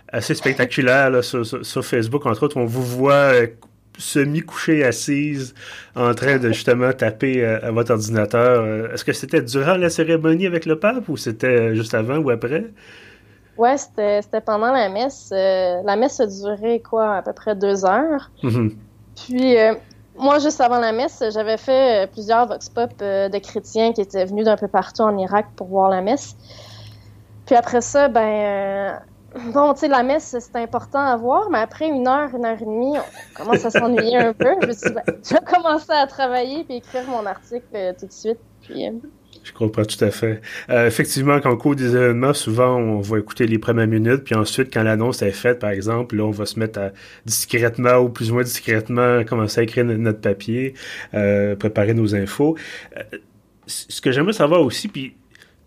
assez 0.09 0.35
spectaculaire 0.35 1.23
sur, 1.25 1.85
Facebook, 1.85 2.26
entre 2.26 2.44
autres. 2.44 2.56
On 2.56 2.64
vous 2.64 2.82
voit 2.82 3.32
euh, 3.35 3.47
semi-couchée 3.99 4.85
assise 4.85 5.54
en 5.94 6.14
train 6.14 6.38
de 6.38 6.49
justement 6.49 6.92
taper 6.92 7.44
euh, 7.44 7.59
à 7.62 7.71
votre 7.71 7.92
ordinateur. 7.92 8.92
Est-ce 8.92 9.04
que 9.04 9.12
c'était 9.12 9.42
durant 9.42 9.76
la 9.76 9.90
cérémonie 9.90 10.47
avec 10.47 10.66
le 10.66 10.78
pape 10.78 11.09
ou 11.09 11.16
c'était 11.16 11.75
juste 11.75 11.94
avant 11.94 12.18
ou 12.18 12.30
après? 12.30 12.66
Ouais, 13.59 13.76
c'était 13.76 14.40
pendant 14.40 14.73
la 14.73 14.88
messe. 14.88 15.28
la 15.30 15.97
messe 15.97 16.21
a 16.21 16.26
duré 16.26 16.80
quoi, 16.80 17.16
à 17.16 17.23
peu 17.23 17.32
près 17.32 17.54
deux 17.54 17.85
heures. 17.85 18.30
Mm-hmm. 18.42 18.73
Puis 19.14 19.56
moi, 20.23 20.38
juste 20.38 20.61
avant 20.61 20.79
la 20.79 20.93
messe, 20.93 21.23
j'avais 21.33 21.57
fait 21.57 22.05
euh, 22.05 22.07
plusieurs 22.07 22.47
vox 22.47 22.69
pop 22.69 22.91
euh, 23.02 23.29
de 23.29 23.38
chrétiens 23.38 23.93
qui 23.93 24.00
étaient 24.00 24.25
venus 24.25 24.45
d'un 24.45 24.57
peu 24.57 24.69
partout 24.69 25.02
en 25.02 25.17
Irak 25.19 25.47
pour 25.57 25.67
voir 25.67 25.91
la 25.91 26.00
messe. 26.00 26.37
Puis 27.47 27.57
après 27.57 27.81
ça, 27.81 28.09
ben, 28.09 28.21
euh, 28.21 28.93
bon, 29.52 29.75
tu 29.75 29.81
sais, 29.81 29.88
la 29.88 30.02
messe, 30.02 30.37
c'est 30.38 30.57
important 30.57 31.00
à 31.00 31.17
voir, 31.17 31.50
mais 31.50 31.59
après 31.59 31.88
une 31.88 32.07
heure, 32.07 32.31
une 32.35 32.45
heure 32.45 32.61
et 32.61 32.64
demie, 32.64 32.97
on 32.97 33.35
commence 33.35 33.64
à 33.64 33.71
s'ennuyer 33.71 34.17
un 34.17 34.33
peu. 34.33 34.55
Je 34.62 34.67
me 34.69 34.73
suis 34.73 34.88
dit, 34.88 34.95
ben, 34.95 35.02
je 35.25 35.35
vais 35.35 35.41
commencer 35.41 35.93
à 35.93 36.07
travailler 36.07 36.64
puis 36.64 36.76
écrire 36.76 37.05
mon 37.09 37.26
article 37.26 37.95
tout 37.99 38.07
de 38.07 38.12
suite. 38.12 38.38
Puis 38.62 38.87
Je 39.44 39.52
comprends 39.52 39.84
tout 39.84 40.02
à 40.04 40.10
fait. 40.10 40.40
Euh, 40.70 40.86
effectivement, 40.86 41.40
quand 41.40 41.52
on 41.52 41.56
court 41.56 41.74
des 41.74 41.96
événements, 41.96 42.32
souvent, 42.32 42.76
on 42.76 43.00
va 43.00 43.18
écouter 43.18 43.46
les 43.46 43.58
premières 43.58 43.88
minutes, 43.88 44.22
puis 44.24 44.34
ensuite, 44.34 44.72
quand 44.72 44.82
l'annonce 44.82 45.22
est 45.22 45.32
faite, 45.32 45.58
par 45.58 45.70
exemple, 45.70 46.16
là, 46.16 46.24
on 46.24 46.30
va 46.30 46.46
se 46.46 46.58
mettre 46.58 46.78
à 46.78 46.90
discrètement 47.26 47.98
ou 47.98 48.08
plus 48.08 48.30
ou 48.30 48.34
moins 48.34 48.44
discrètement 48.44 49.24
commencer 49.24 49.60
à 49.60 49.62
écrire 49.64 49.84
notre 49.84 50.20
papier, 50.20 50.74
euh, 51.14 51.56
préparer 51.56 51.94
nos 51.94 52.14
infos. 52.14 52.56
Euh, 52.96 53.02
ce 53.66 54.00
que 54.00 54.12
j'aimerais 54.12 54.32
savoir 54.32 54.62
aussi, 54.62 54.88
puis 54.88 55.14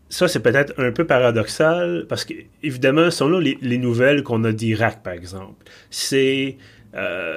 ça, 0.10 0.28
c'est 0.28 0.42
peut-être 0.42 0.74
un 0.78 0.92
peu 0.92 1.06
paradoxal, 1.06 2.06
parce 2.08 2.24
que, 2.24 2.34
évidemment, 2.64 3.12
sont 3.12 3.28
là 3.28 3.42
les, 3.42 3.78
nouvelles 3.78 4.24
qu'on 4.24 4.44
a 4.46 4.54
d'Irak, 4.54 5.04
par 5.04 5.14
exemple. 5.14 5.66
C'est... 5.90 6.58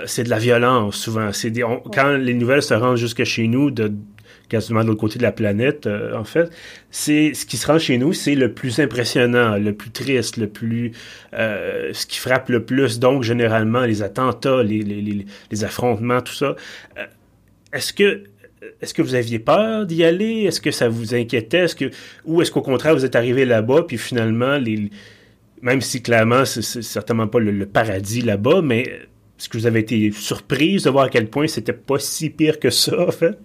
c'est 0.07 0.23
de 0.23 0.31
la 0.31 0.39
violence 0.39 0.97
souvent. 0.97 1.33
C'est 1.33 1.53
quand 1.93 2.17
les 2.17 2.35
nouvelles 2.35 2.63
se 2.63 2.75
rendent 2.75 2.97
jusque 2.97 3.25
chez 3.25 3.49
nous 3.49 3.73
de 3.73 3.93
quasiment 4.49 4.83
de 4.83 4.89
l'autre 4.89 5.01
côté 5.01 5.19
de 5.19 5.23
la 5.23 5.33
planète, 5.33 5.87
euh, 5.87 6.15
en 6.17 6.25
fait, 6.25 6.51
c'est 6.91 7.35
ce 7.35 7.47
qui 7.47 7.57
se 7.57 7.67
rend 7.67 7.79
chez 7.79 7.99
nous, 7.99 8.13
c'est 8.13 8.35
le 8.35 8.53
plus 8.53 8.81
impressionnant, 8.81 9.57
le 9.57 9.75
plus 9.75 9.91
triste, 9.91 10.37
le 10.37 10.49
plus 10.49 10.93
euh, 11.35 11.91
ce 11.93 12.07
qui 12.07 12.19
frappe 12.19 12.49
le 12.49 12.65
plus. 12.65 12.99
Donc, 12.99 13.23
généralement, 13.23 13.85
les 13.85 14.03
attentats, 14.03 14.63
les, 14.63 14.83
les, 14.83 15.27
les, 15.51 15.65
affrontements, 15.65 16.21
tout 16.21 16.35
ça. 16.35 16.57
Euh, 16.99 17.05
est-ce 17.73 17.93
que 17.93 18.25
est-ce 18.81 18.93
que 18.93 19.03
vous 19.03 19.15
aviez 19.15 19.39
peur 19.39 19.87
d'y 19.87 20.05
aller? 20.05 20.45
Est-ce 20.45 20.61
que 20.61 20.71
ça 20.71 20.89
vous 20.89 21.15
inquiétait? 21.15 21.59
Est-ce 21.59 21.77
que, 21.77 21.91
ou 22.25 22.43
est-ce 22.43 22.51
qu'au 22.51 22.63
contraire, 22.63 22.95
vous 22.95 23.05
êtes 23.05 23.17
arrivé 23.17 23.45
là-bas, 23.45 23.85
puis 23.87 23.99
finalement, 23.99 24.57
les, 24.57 24.91
même 25.63 25.81
si 25.81 26.03
clairement, 26.03 26.45
c'est 26.45 26.63
certainement 26.63 27.27
pas 27.27 27.39
le, 27.39 27.67
paradis 27.67 28.23
là-bas, 28.23 28.63
mais 28.63 28.83
est-ce 29.39 29.49
que 29.49 29.59
vous 29.59 29.67
avez 29.67 29.81
été 29.81 30.11
surprise 30.13 30.85
de 30.85 30.91
voir 30.91 31.05
à 31.05 31.09
quel 31.09 31.29
point 31.29 31.47
c'était 31.47 31.73
pas 31.73 31.99
si 31.99 32.31
pire 32.31 32.59
que 32.59 32.71
ça, 32.71 33.09
en 33.09 33.11
fait? 33.11 33.39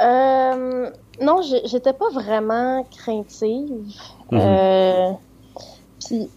Euh, 0.00 0.90
non, 1.20 1.40
j'étais 1.42 1.92
pas 1.92 2.10
vraiment 2.10 2.84
craintive. 2.84 3.92
Euh, 4.32 5.10
puis, 6.06 6.26
tu 6.26 6.30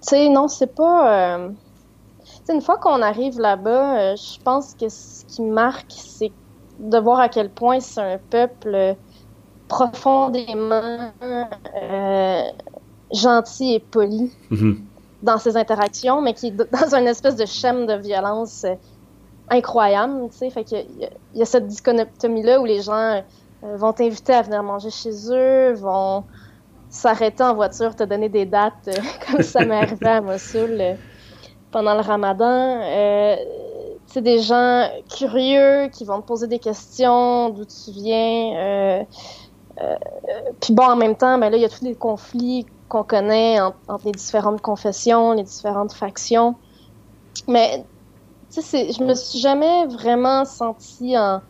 sais, 0.00 0.28
non, 0.28 0.48
c'est 0.48 0.74
pas. 0.74 1.36
Euh, 1.36 1.50
une 2.48 2.62
fois 2.62 2.78
qu'on 2.78 3.02
arrive 3.02 3.38
là-bas, 3.38 4.16
je 4.16 4.40
pense 4.42 4.74
que 4.74 4.88
ce 4.88 5.24
qui 5.26 5.42
marque, 5.42 5.92
c'est 5.96 6.32
de 6.78 6.98
voir 6.98 7.20
à 7.20 7.28
quel 7.28 7.48
point 7.48 7.78
c'est 7.80 8.00
un 8.00 8.18
peuple 8.18 8.96
profondément 9.68 11.12
gentil 13.12 13.74
et 13.74 13.80
poli 13.80 14.32
mhm. 14.50 14.80
dans 15.22 15.38
ses 15.38 15.56
interactions, 15.56 16.22
mais 16.22 16.34
qui 16.34 16.48
est 16.48 16.50
dans 16.50 16.94
une 16.94 17.06
espèce 17.06 17.36
de 17.36 17.46
chaîne 17.46 17.86
de 17.86 17.94
violence 17.94 18.66
incroyable, 19.50 20.28
tu 20.30 20.38
sais. 20.38 20.50
Fait 20.50 20.64
qu'il 20.64 20.78
y, 20.78 21.38
y, 21.38 21.42
a 21.42 21.44
cette 21.44 21.66
dichotomie-là 21.66 22.60
où 22.60 22.64
les 22.64 22.80
gens 22.80 23.22
euh, 23.64 23.76
vont 23.76 23.92
t'inviter 23.92 24.32
à 24.32 24.42
venir 24.42 24.62
manger 24.62 24.90
chez 24.90 25.10
eux, 25.30 25.74
vont 25.74 26.24
s'arrêter 26.88 27.42
en 27.42 27.54
voiture, 27.54 27.94
te 27.94 28.04
donner 28.04 28.28
des 28.28 28.46
dates, 28.46 28.88
euh, 28.88 28.92
comme 29.30 29.42
ça 29.42 29.64
m'est 29.64 29.76
arrivé 29.76 30.06
à 30.06 30.20
Mossoul 30.20 30.76
euh, 30.80 30.94
pendant 31.70 31.94
le 31.94 32.00
ramadan. 32.00 32.80
sais, 34.06 34.22
des 34.22 34.38
gens 34.40 34.88
curieux 35.14 35.88
qui 35.92 36.04
vont 36.04 36.20
te 36.20 36.26
poser 36.26 36.46
des 36.46 36.58
questions, 36.58 37.50
d'où 37.50 37.64
tu 37.64 37.90
viens. 37.92 39.04
puis 40.60 40.74
bon, 40.74 40.84
en 40.84 40.96
même 40.96 41.16
temps, 41.16 41.38
ben 41.38 41.50
là, 41.50 41.56
il 41.56 41.62
y 41.62 41.64
a 41.64 41.68
tous 41.68 41.84
les 41.84 41.94
conflits 41.94 42.66
qu'on 42.88 43.04
connaît 43.04 43.60
entre, 43.60 43.78
entre 43.86 44.06
les 44.06 44.12
différentes 44.12 44.60
confessions, 44.62 45.32
les 45.32 45.44
différentes 45.44 45.92
factions. 45.92 46.56
Mais 47.46 47.84
tu 48.52 48.62
sais, 48.62 48.92
je 48.92 49.02
me 49.02 49.14
suis 49.14 49.38
jamais 49.38 49.86
vraiment 49.86 50.44
sentie 50.44 51.16
en, 51.16 51.40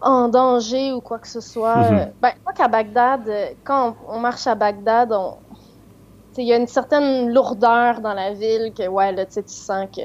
en 0.00 0.28
danger 0.28 0.92
ou 0.92 1.00
quoi 1.00 1.18
que 1.18 1.28
ce 1.28 1.40
soit. 1.40 1.90
Mm 1.90 2.12
Ben, 2.22 2.32
moi 2.44 2.52
qu'à 2.54 2.68
Bagdad, 2.68 3.30
quand 3.64 3.96
on, 4.08 4.18
marche 4.18 4.46
à 4.46 4.54
Bagdad, 4.54 5.12
on, 5.12 5.34
il 6.36 6.44
y 6.44 6.52
a 6.52 6.56
une 6.56 6.66
certaine 6.66 7.32
lourdeur 7.32 8.00
dans 8.00 8.14
la 8.14 8.32
ville 8.32 8.72
que, 8.76 8.86
ouais, 8.88 9.12
là, 9.12 9.24
tu 9.26 9.40
sens 9.46 9.86
que, 9.94 10.02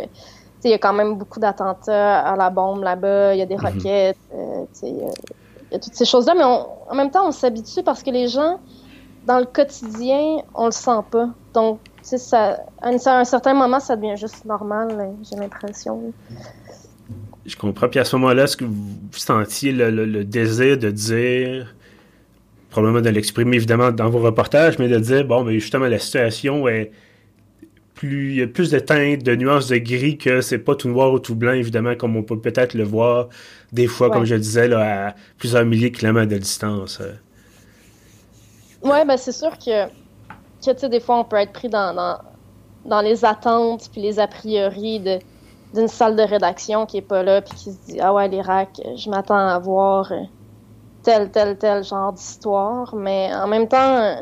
il 0.63 0.71
y 0.71 0.74
a 0.74 0.77
quand 0.77 0.93
même 0.93 1.15
beaucoup 1.15 1.39
d'attentats 1.39 2.19
à 2.19 2.36
la 2.36 2.50
bombe 2.50 2.83
là-bas, 2.83 3.33
il 3.33 3.39
y 3.39 3.41
a 3.41 3.45
des 3.45 3.55
mhm. 3.55 3.65
roquettes, 3.65 4.17
euh, 4.33 4.65
il 4.83 5.09
y, 5.71 5.75
a 5.75 5.79
toutes 5.79 5.95
ces 5.95 6.05
choses-là, 6.05 6.33
mais 6.36 6.43
en 6.43 6.95
même 6.95 7.12
temps, 7.12 7.27
on 7.27 7.31
s'habitue 7.31 7.83
parce 7.83 8.03
que 8.03 8.09
les 8.09 8.27
gens, 8.27 8.59
dans 9.25 9.39
le 9.39 9.45
quotidien, 9.45 10.41
on 10.53 10.65
le 10.65 10.71
sent 10.71 11.01
pas. 11.09 11.29
Donc, 11.53 11.79
ça, 12.01 12.63
à 12.81 12.89
un 12.89 13.25
certain 13.25 13.53
moment, 13.53 13.79
ça 13.79 13.95
devient 13.95 14.17
juste 14.17 14.45
normal, 14.45 15.13
j'ai 15.29 15.37
l'impression. 15.37 16.13
Je 17.45 17.55
comprends. 17.55 17.89
Puis 17.89 17.99
à 17.99 18.05
ce 18.05 18.15
moment-là, 18.17 18.43
est-ce 18.43 18.57
que 18.57 18.65
vous 18.65 18.97
sentiez 19.11 19.71
le, 19.71 20.23
désir 20.23 20.77
de 20.77 20.91
dire, 20.91 21.75
probablement 22.69 23.01
de 23.01 23.09
l'exprimer 23.09 23.57
évidemment 23.57 23.91
dans 23.91 24.09
vos 24.09 24.19
reportages, 24.19 24.77
mais 24.79 24.87
de 24.87 24.99
dire, 24.99 25.25
bon, 25.25 25.43
mais 25.43 25.59
justement, 25.59 25.87
la 25.87 25.99
situation 25.99 26.67
est 26.67 26.91
plus, 27.95 28.31
il 28.31 28.35
y 28.37 28.41
a 28.41 28.47
plus 28.47 28.71
de 28.71 28.79
teintes, 28.79 29.23
de 29.23 29.35
nuances 29.35 29.67
de 29.67 29.77
gris 29.77 30.17
que 30.17 30.41
c'est 30.41 30.59
pas 30.59 30.75
tout 30.75 30.87
noir 30.87 31.11
ou 31.11 31.19
tout 31.19 31.35
blanc, 31.35 31.53
évidemment, 31.53 31.95
comme 31.95 32.15
on 32.15 32.23
peut 32.23 32.39
peut-être 32.39 32.73
le 32.73 32.83
voir 32.83 33.27
des 33.73 33.87
fois, 33.87 34.09
comme 34.09 34.25
je 34.25 34.35
disais, 34.35 34.67
là, 34.67 35.09
à 35.09 35.15
plusieurs 35.37 35.65
milliers 35.65 35.89
de 35.89 35.97
kilomètres 35.97 36.31
de 36.31 36.37
distance. 36.37 37.01
Ouais, 38.81 39.03
ben 39.05 39.17
c'est 39.17 39.33
sûr 39.33 39.57
que 39.57 39.89
que, 40.65 40.71
tu 40.71 40.79
sais, 40.79 40.89
des 40.89 40.99
fois, 40.99 41.17
on 41.19 41.23
peut 41.23 41.37
être 41.37 41.53
pris 41.53 41.69
dans, 41.69 42.19
dans, 42.85 43.01
les 43.01 43.25
attentes 43.25 43.89
puis 43.91 44.01
les 44.01 44.19
a 44.19 44.27
priori 44.27 44.99
de 44.99 45.19
d'une 45.71 45.87
salle 45.87 46.15
de 46.15 46.23
rédaction 46.23 46.87
qui 46.87 46.97
est 46.97 47.01
pas 47.01 47.21
là 47.21 47.43
puis 47.43 47.53
qui 47.55 47.71
se 47.71 47.77
dit 47.85 47.99
ah 48.01 48.11
ouais 48.11 48.27
l'Irak 48.27 48.81
je 48.95 49.07
m'attends 49.07 49.37
à 49.37 49.59
voir 49.59 50.11
tel 51.03 51.29
tel 51.29 51.59
tel 51.59 51.83
genre 51.83 52.11
d'histoire 52.11 52.95
mais 52.95 53.29
en 53.35 53.45
même 53.45 53.67
temps 53.67 54.17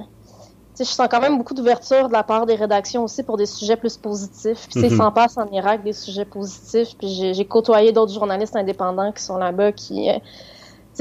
je 0.79 0.89
sens 0.89 1.08
quand 1.10 1.20
même 1.20 1.38
beaucoup 1.38 1.53
d'ouverture 1.53 2.08
de 2.08 2.13
la 2.13 2.24
part 2.24 2.46
des 2.46 2.56
rédactions 2.56 3.03
aussi 3.03 3.24
pour 3.24 3.38
des 3.38 3.46
sujets 3.46 3.75
plus 3.75 3.98
positifs. 3.98 4.67
Puis, 4.70 4.82
mm 4.82 4.84
-hmm. 4.86 4.98
s'en 4.98 5.12
passe 5.12 5.38
en 5.38 5.48
Irak 5.51 5.84
des 5.84 5.94
sujets 5.94 6.25
positifs. 6.25 6.96
Puis, 6.98 7.34
j'ai 7.34 7.46
côtoyé 7.46 7.91
d'autres 7.91 8.13
journalistes 8.13 8.56
indépendants 8.56 9.12
qui 9.12 9.24
sont 9.24 9.38
là-bas 9.38 9.72
qui, 9.72 10.10
euh, 10.10 10.20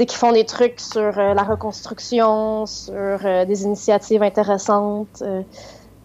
qui 0.05 0.15
font 0.15 0.31
des 0.31 0.45
trucs 0.45 0.79
sur 0.79 1.01
euh, 1.17 1.33
la 1.33 1.43
reconstruction, 1.43 2.65
sur 2.65 2.93
euh, 2.93 3.45
des 3.45 3.63
initiatives 3.63 4.21
intéressantes. 4.21 5.23
Euh. 5.23 5.41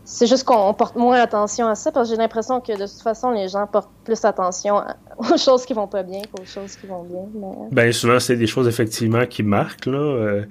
c'est 0.05 0.27
juste 0.27 0.45
qu'on 0.45 0.73
porte 0.73 0.97
moins 0.97 1.21
attention 1.21 1.67
à 1.67 1.75
ça 1.75 1.93
parce 1.93 2.09
que 2.09 2.15
j'ai 2.15 2.21
l'impression 2.21 2.61
que 2.61 2.73
de 2.73 2.87
toute 2.87 3.03
façon, 3.03 3.31
les 3.31 3.49
gens 3.49 3.67
portent 3.67 3.91
plus 4.05 4.25
attention 4.25 4.77
aux 5.19 5.37
choses 5.37 5.67
qui 5.67 5.75
vont 5.75 5.89
pas 5.89 6.03
bien 6.03 6.23
qu'aux 6.33 6.45
choses 6.45 6.77
qui 6.77 6.87
vont 6.87 7.05
bien. 7.05 7.69
Ben, 7.71 7.93
souvent, 7.93 8.19
c'est 8.19 8.37
des 8.37 8.47
choses 8.47 8.67
effectivement 8.67 9.27
qui 9.27 9.43
marquent. 9.43 9.87
Là. 9.87 10.43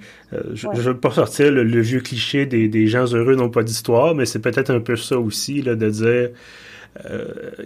je 0.52 0.68
ne 0.68 0.80
veux 0.80 0.96
pas 0.98 1.10
sortir 1.10 1.50
le, 1.50 1.80
vieux 1.80 2.00
cliché 2.00 2.46
des, 2.46 2.68
des 2.68 2.86
gens 2.86 3.06
heureux 3.12 3.34
n'ont 3.34 3.50
pas 3.50 3.64
d'histoire, 3.64 4.14
mais 4.14 4.24
c'est 4.24 4.40
peut-être 4.40 4.70
un 4.70 4.80
peu 4.80 4.96
ça 4.96 5.18
aussi, 5.18 5.62
là, 5.62 5.74
de 5.74 5.90
dire. 5.90 6.28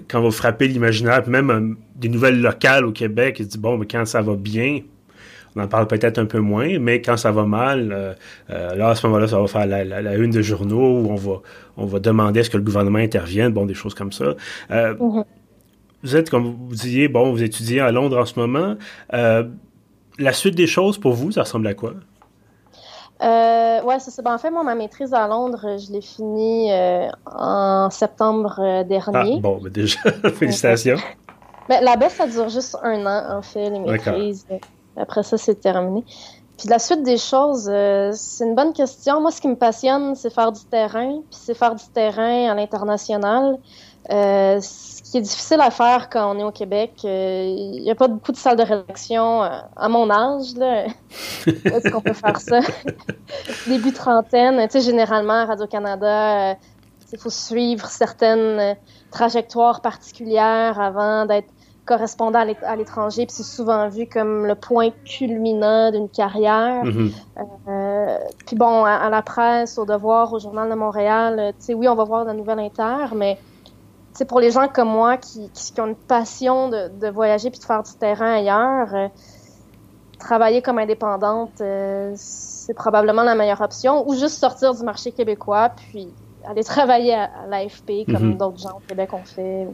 quand 0.09 0.23
vous 0.23 0.31
frappez 0.31 0.69
l'imaginaire, 0.69 1.29
même 1.29 1.77
des 1.97 2.09
nouvelles 2.09 2.41
locales 2.41 2.87
au 2.87 2.93
Québec, 2.93 3.37
il 3.41 3.45
se 3.45 3.51
dit 3.51 3.59
bon, 3.59 3.77
mais 3.77 3.87
quand 3.87 4.07
ça 4.07 4.23
va 4.23 4.37
bien, 4.37 4.81
on 5.57 5.63
en 5.63 5.69
parle 5.69 5.87
peut-être 5.87 6.19
un 6.19 6.27
peu 6.27 6.39
moins, 6.39 6.79
mais 6.79 7.01
quand 7.01 7.17
ça 7.17 7.33
va 7.33 7.45
mal, 7.45 7.93
euh, 7.93 8.15
euh, 8.51 8.75
là, 8.75 8.91
à 8.91 8.95
ce 8.95 9.07
moment-là, 9.07 9.27
ça 9.27 9.41
va 9.41 9.47
faire 9.47 9.67
la, 9.67 10.15
une 10.15 10.31
de 10.31 10.43
journaux 10.43 11.01
où 11.01 11.11
on 11.11 11.15
va, 11.15 11.41
on 11.77 11.87
va 11.87 11.99
demander 11.99 12.41
à 12.41 12.45
ce 12.45 12.51
que 12.51 12.59
le 12.59 12.63
gouvernement 12.63 12.99
intervienne, 12.99 13.53
bon, 13.53 13.65
des 13.65 13.75
choses 13.75 13.95
comme 13.95 14.13
ça. 14.13 14.35
Euh, 14.71 14.95
mm-hmm. 14.95 15.25
Vous 16.03 16.17
êtes, 16.17 16.31
comme 16.31 16.45
vous 16.69 16.75
disiez, 16.75 17.09
bon, 17.09 17.33
vous 17.33 17.43
étudiez 17.43 17.81
à 17.81 17.91
Londres 17.91 18.19
en 18.19 18.27
ce 18.27 18.39
moment. 18.39 18.77
la 19.11 20.33
suite 20.33 20.55
des 20.55 20.67
choses 20.67 20.99
pour 20.99 21.15
vous, 21.15 21.33
ça 21.33 21.43
ressemble 21.43 21.67
à 21.67 21.75
quoi? 21.75 21.95
Euh, 23.23 23.83
ouais, 23.83 23.99
c'est 23.99 24.11
ça. 24.11 24.21
Ben, 24.21 24.35
en 24.35 24.39
fait, 24.39 24.51
moi, 24.51 24.63
ma 24.63 24.75
maîtrise 24.75 25.15
à 25.15 25.27
Londres, 25.27 25.79
je 25.79 25.91
l'ai 25.91 26.03
finie 26.03 26.71
en 27.25 27.89
septembre 27.91 28.85
dernier. 28.85 29.37
Ah, 29.39 29.41
bon, 29.41 29.59
ben 29.63 29.73
déjà, 29.73 29.99
félicitations. 30.35 30.99
Ben, 31.69 31.83
là-bas, 31.83 32.09
ça 32.11 32.29
dure 32.29 32.49
juste 32.49 32.77
un 32.81 33.05
an, 33.07 33.39
en 33.39 33.43
fait, 33.43 33.71
les 33.71 33.81
maîtrises. 33.81 34.47
Après 34.97 35.23
ça, 35.23 35.37
c'est 35.37 35.57
terminé. 35.57 36.05
Puis 36.59 36.69
la 36.69 36.79
suite 36.79 37.03
des 37.03 37.19
choses, 37.19 37.69
euh, 37.71 38.13
c'est 38.15 38.45
une 38.45 38.55
bonne 38.55 38.73
question. 38.73 39.21
Moi, 39.21 39.31
ce 39.31 39.41
qui 39.41 39.49
me 39.49 39.57
passionne, 39.57 40.15
c'est 40.15 40.33
faire 40.33 40.53
du 40.53 40.65
terrain, 40.65 41.21
puis 41.31 41.39
c'est 41.39 41.55
faire 41.55 41.75
du 41.75 41.85
terrain 41.93 42.51
à 42.51 42.55
l'international. 42.55 43.59
Euh, 44.11 44.61
ce 44.63 45.03
qui 45.03 45.19
est 45.19 45.23
difficile 45.23 45.61
à 45.61 45.71
faire 45.71 46.09
quand 46.09 46.35
on 46.35 46.39
est 46.39 46.45
au 46.45 46.53
Québec, 46.53 46.93
il 47.03 47.09
euh, 47.09 47.81
n'y 47.83 47.91
a 47.91 47.95
pas 47.95 48.09
beaucoup 48.09 48.33
de 48.33 48.37
salles 48.39 48.57
de 48.57 48.63
rédaction 48.63 49.43
à 49.43 49.89
mon 49.89 50.09
âge. 50.11 50.55
Là. 50.57 50.85
Est-ce 51.47 51.91
qu'on 51.91 52.01
peut 52.01 52.15
faire 52.15 52.41
ça? 52.41 52.61
Début 53.67 53.93
trentaine, 53.93 54.67
tu 54.69 54.73
sais, 54.73 54.81
généralement, 54.81 55.45
Radio-Canada, 55.45 56.57
il 57.13 57.19
faut 57.19 57.31
suivre 57.31 57.87
certaines 57.87 58.77
trajectoires 59.11 59.83
particulières 59.83 60.81
avant 60.81 61.27
d'être 61.27 61.49
correspondant 61.87 62.41
à 62.41 62.77
l'étranger, 62.77 63.27
puis 63.27 63.35
c'est 63.35 63.43
souvent 63.45 63.89
vu 63.89 64.07
comme 64.07 64.45
le 64.45 64.55
point 64.57 64.91
culminant 65.05 65.93
d'une 65.93 66.09
carrière. 66.09 66.85
Mm-hmm. 66.85 67.11
Euh, 67.69 68.19
puis 68.45 68.57
bon, 68.57 68.85
à, 68.85 69.09
la 69.09 69.23
presse, 69.23 69.79
au 69.79 69.87
Devoir, 69.87 70.33
au 70.33 70.39
Journal 70.41 70.69
de 70.69 70.75
Montréal, 70.75 71.39
euh, 71.39 71.51
tu 71.53 71.67
sais, 71.67 71.75
oui, 71.75 71.89
on 71.89 71.95
va 71.95 72.05
voir 72.05 72.25
la 72.25 72.35
nouvelle 72.35 72.59
inter, 72.59 73.15
mais 73.15 73.39
c'est 74.13 74.25
pour 74.25 74.41
les 74.41 74.51
gens 74.51 74.67
comme 74.69 74.89
moi 74.89 75.17
qui, 75.17 75.49
qui, 75.51 75.81
ont 75.81 75.87
une 75.87 75.95
passion 75.95 76.69
de, 76.69 76.89
de, 76.89 77.09
voyager 77.09 77.51
puis 77.51 77.61
de 77.61 77.65
faire 77.65 77.83
du 77.85 77.93
terrain 77.93 78.35
ailleurs, 78.35 78.95
euh, 78.95 79.09
travailler 80.19 80.63
comme 80.63 80.79
indépendante, 80.79 81.63
c'est 82.17 82.75
probablement 82.75 83.23
la 83.23 83.35
meilleure 83.37 83.61
option, 83.61 84.09
ou 84.09 84.15
juste 84.15 84.39
sortir 84.39 84.75
du 84.75 84.83
marché 84.83 85.13
québécois, 85.13 85.69
puis 85.69 86.09
aller 86.49 86.65
travailler 86.65 87.15
à, 87.15 87.31
l'AFP 87.49 88.07
comme 88.07 88.31
mhm. 88.31 88.37
d'autres 88.39 88.59
gens 88.59 88.77
au 88.77 88.83
Québec 88.89 89.13
ont 89.13 89.25
fait. 89.25 89.69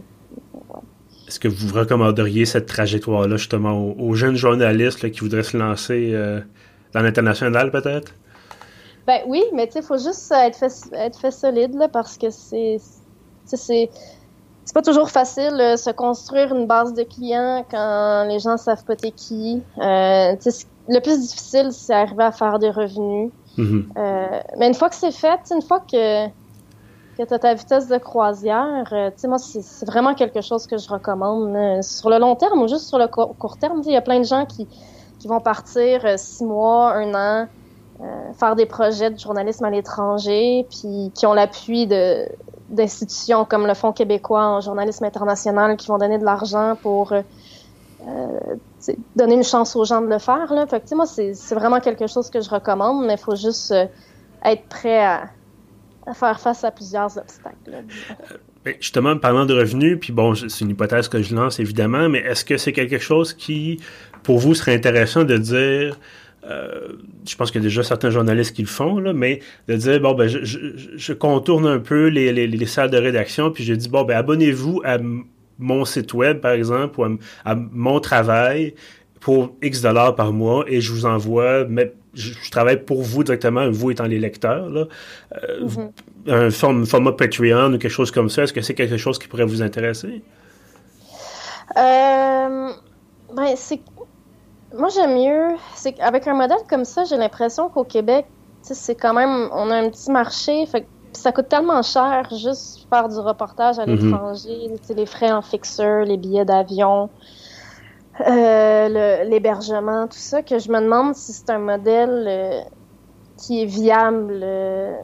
Est-ce 1.28 1.40
que 1.40 1.48
vous 1.48 1.74
recommanderiez 1.74 2.44
cette 2.44 2.66
trajectoire-là 2.66 3.36
justement 3.36 3.72
aux, 3.72 4.14
jeunes 4.14 4.36
journalistes 4.36 5.10
qui 5.10 5.20
voudraient 5.20 5.42
se 5.42 5.56
lancer 5.56 6.12
dans 6.92 7.00
l'international 7.00 7.70
peut-être? 7.70 8.12
Ben 9.06 9.20
oui, 9.26 9.42
mais 9.54 9.66
tu 9.66 9.74
sais, 9.74 9.78
il 9.80 9.84
faut 9.84 9.98
juste 9.98 10.32
être 10.32 10.56
fait, 10.56 10.72
être 10.94 11.18
fait 11.18 11.30
solide 11.30 11.74
là, 11.74 11.88
parce 11.88 12.18
que 12.18 12.30
c'est. 12.30 12.78
C'est 13.44 13.88
c'est 14.64 14.74
pas 14.74 14.82
toujours 14.82 15.10
facile 15.10 15.50
de 15.50 15.76
se 15.76 15.90
construire 15.90 16.54
une 16.54 16.66
base 16.66 16.94
de 16.94 17.02
clients 17.02 17.64
quand 17.70 18.24
les 18.28 18.38
gens 18.38 18.56
savent 18.56 18.84
pas 18.84 18.94
t'es 18.94 19.10
qui. 19.10 19.62
Euh, 19.78 20.34
le 20.88 21.00
plus 21.00 21.20
difficile, 21.20 21.68
c'est 21.72 21.94
arriver 21.94 22.24
à 22.24 22.32
faire 22.32 22.58
des 22.58 22.70
revenus. 22.70 23.32
Mm-hmm. 23.58 23.84
euh, 23.96 24.40
mais 24.58 24.68
une 24.68 24.74
fois 24.74 24.88
que 24.88 24.94
c'est 24.94 25.12
fait, 25.12 25.40
une 25.50 25.62
fois 25.62 25.80
que, 25.80 26.26
que 27.16 27.22
tu 27.22 27.34
as 27.34 27.38
ta 27.38 27.54
vitesse 27.54 27.88
de 27.88 27.98
croisière, 27.98 28.88
euh, 28.92 29.10
moi, 29.24 29.38
c'est 29.38 29.86
vraiment 29.86 30.14
quelque 30.14 30.40
chose 30.40 30.66
que 30.66 30.78
je 30.78 30.88
recommande. 30.88 31.82
Sur 31.82 32.10
le 32.10 32.18
long 32.18 32.36
terme 32.36 32.62
ou 32.62 32.68
juste 32.68 32.86
sur 32.86 32.98
le 32.98 33.06
court 33.08 33.56
terme, 33.58 33.82
il 33.84 33.92
y 33.92 33.96
a 33.96 34.00
plein 34.00 34.18
de 34.18 34.24
gens 34.24 34.46
qui, 34.46 34.66
vont 35.26 35.40
partir 35.40 36.04
euh, 36.04 36.14
six 36.16 36.44
mois, 36.44 36.94
un 36.94 37.14
an, 37.14 37.48
euh, 38.00 38.32
faire 38.32 38.56
des 38.56 38.66
projets 38.66 39.10
de 39.10 39.18
journalisme 39.18 39.64
à 39.64 39.70
l'étranger, 39.70 40.66
puis 40.68 41.12
qui 41.14 41.26
ont 41.26 41.32
l'appui 41.32 41.86
d'institutions 42.68 43.44
comme 43.44 43.68
le 43.68 43.74
Fonds 43.74 43.92
québécois 43.92 44.44
en 44.44 44.60
journalisme 44.60 45.04
international 45.04 45.76
qui 45.76 45.86
vont 45.86 45.98
donner 45.98 46.18
de 46.18 46.24
l'argent 46.24 46.76
pour 46.82 47.12
euh, 47.12 47.22
donner 49.14 49.34
une 49.34 49.44
chance 49.44 49.76
aux 49.76 49.84
gens 49.84 50.00
de 50.00 50.08
le 50.08 50.18
faire. 50.18 50.52
Là. 50.52 50.66
Fait 50.66 50.80
que, 50.80 50.92
moi, 50.96 51.06
c'est 51.06 51.54
vraiment 51.54 51.78
quelque 51.78 52.08
chose 52.08 52.28
que 52.28 52.40
je 52.40 52.50
recommande, 52.50 53.04
mais 53.06 53.14
il 53.14 53.20
faut 53.20 53.36
juste 53.36 53.72
être 54.44 54.68
prêt 54.68 55.04
à, 55.04 55.28
faire 56.14 56.40
face 56.40 56.64
à 56.64 56.70
plusieurs 56.70 57.16
obstacles. 57.16 57.84
Justement, 58.80 59.16
parlant 59.16 59.46
de 59.46 59.54
revenus, 59.54 59.98
puis 60.00 60.12
bon, 60.12 60.34
c'est 60.34 60.60
une 60.60 60.70
hypothèse 60.70 61.08
que 61.08 61.22
je 61.22 61.34
lance 61.34 61.58
évidemment, 61.58 62.08
mais 62.08 62.20
est-ce 62.20 62.44
que 62.44 62.56
c'est 62.56 62.72
quelque 62.72 62.98
chose 62.98 63.32
qui 63.32 63.80
pour 64.22 64.38
vous, 64.38 64.54
serait 64.54 64.74
intéressant 64.74 65.24
de 65.24 65.36
dire, 65.36 65.98
euh, 66.44 66.88
je 67.28 67.36
pense 67.36 67.50
qu'il 67.50 67.60
y 67.60 67.64
a 67.64 67.68
déjà 67.68 67.82
certains 67.82 68.10
journalistes 68.10 68.54
qui 68.54 68.62
le 68.62 68.68
font, 68.68 68.98
là, 68.98 69.12
mais 69.12 69.40
de 69.68 69.74
dire, 69.76 70.00
bon, 70.00 70.14
ben, 70.14 70.28
je, 70.28 71.12
contourne 71.12 71.66
un 71.66 71.78
peu 71.78 72.08
les, 72.08 72.66
salles 72.66 72.90
de 72.90 72.98
rédaction, 72.98 73.50
puis 73.50 73.64
je 73.64 73.74
dis, 73.74 73.88
bon, 73.88 74.04
ben, 74.04 74.16
abonnez-vous 74.16 74.82
à 74.84 74.98
mon 75.58 75.84
site 75.84 76.14
web, 76.14 76.40
par 76.40 76.52
exemple, 76.52 77.00
ou 77.00 77.18
à, 77.44 77.54
mon 77.54 78.00
travail 78.00 78.74
pour 79.20 79.56
X 79.62 79.82
dollars 79.82 80.16
par 80.16 80.32
mois, 80.32 80.64
et 80.66 80.80
je 80.80 80.90
vous 80.92 81.06
envoie, 81.06 81.64
mais 81.68 81.92
je, 82.14 82.50
travaille 82.50 82.84
pour 82.84 83.02
vous 83.02 83.24
directement, 83.24 83.70
vous 83.70 83.90
étant 83.90 84.04
les 84.04 84.18
lecteurs, 84.18 84.68
là, 84.68 84.86
euh, 85.42 85.66
mm-hmm. 86.26 86.80
un 86.80 86.84
format 86.84 87.12
Patreon 87.12 87.72
ou 87.72 87.78
quelque 87.78 87.88
chose 87.88 88.10
comme 88.10 88.28
ça. 88.28 88.42
Est-ce 88.42 88.52
que 88.52 88.60
c'est 88.60 88.74
quelque 88.74 88.96
chose 88.96 89.18
qui 89.18 89.28
pourrait 89.28 89.44
vous 89.44 89.62
intéresser? 89.62 90.22
Euh, 91.76 92.70
ben, 93.34 93.54
c'est 93.56 93.80
moi, 94.76 94.88
j'aime 94.88 95.14
mieux. 95.14 95.56
C'est 95.74 95.98
avec 96.00 96.26
un 96.26 96.34
modèle 96.34 96.58
comme 96.68 96.84
ça, 96.84 97.04
j'ai 97.04 97.16
l'impression 97.16 97.68
qu'au 97.68 97.84
Québec, 97.84 98.26
c'est 98.62 98.94
quand 98.94 99.14
même. 99.14 99.48
On 99.52 99.70
a 99.70 99.76
un 99.76 99.90
petit 99.90 100.10
marché. 100.10 100.66
Fait 100.66 100.86
ça 101.12 101.30
coûte 101.30 101.48
tellement 101.48 101.82
cher 101.82 102.26
juste 102.30 102.86
faire 102.88 103.08
du 103.08 103.18
reportage 103.18 103.78
à 103.78 103.86
mhm. 103.86 103.96
l'étranger. 103.96 104.70
Les 104.96 105.06
frais 105.06 105.30
en 105.30 105.42
fixeur, 105.42 106.04
les 106.04 106.16
billets 106.16 106.44
d'avion, 106.44 107.10
euh, 108.20 109.24
l'hébergement, 109.24 110.06
tout 110.06 110.18
ça, 110.18 110.42
que 110.42 110.58
je 110.58 110.70
me 110.70 110.80
demande 110.80 111.14
si 111.14 111.32
c'est 111.32 111.50
un 111.50 111.58
modèle 111.58 112.24
euh, 112.28 112.60
qui 113.36 113.62
est 113.62 113.66
viable. 113.66 114.40
Euh, 114.42 114.96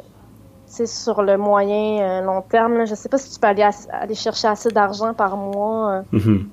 sur 0.84 1.22
le 1.22 1.38
moyen 1.38 2.20
long 2.20 2.42
terme, 2.42 2.86
je 2.86 2.94
sais 2.94 3.08
pas 3.08 3.16
si 3.16 3.32
tu 3.32 3.40
peux 3.40 3.46
aller, 3.46 3.66
aller 3.90 4.14
chercher 4.14 4.48
assez 4.48 4.68
d'argent 4.68 5.14
par 5.14 5.34
mois. 5.34 6.02
Mhm. 6.12 6.46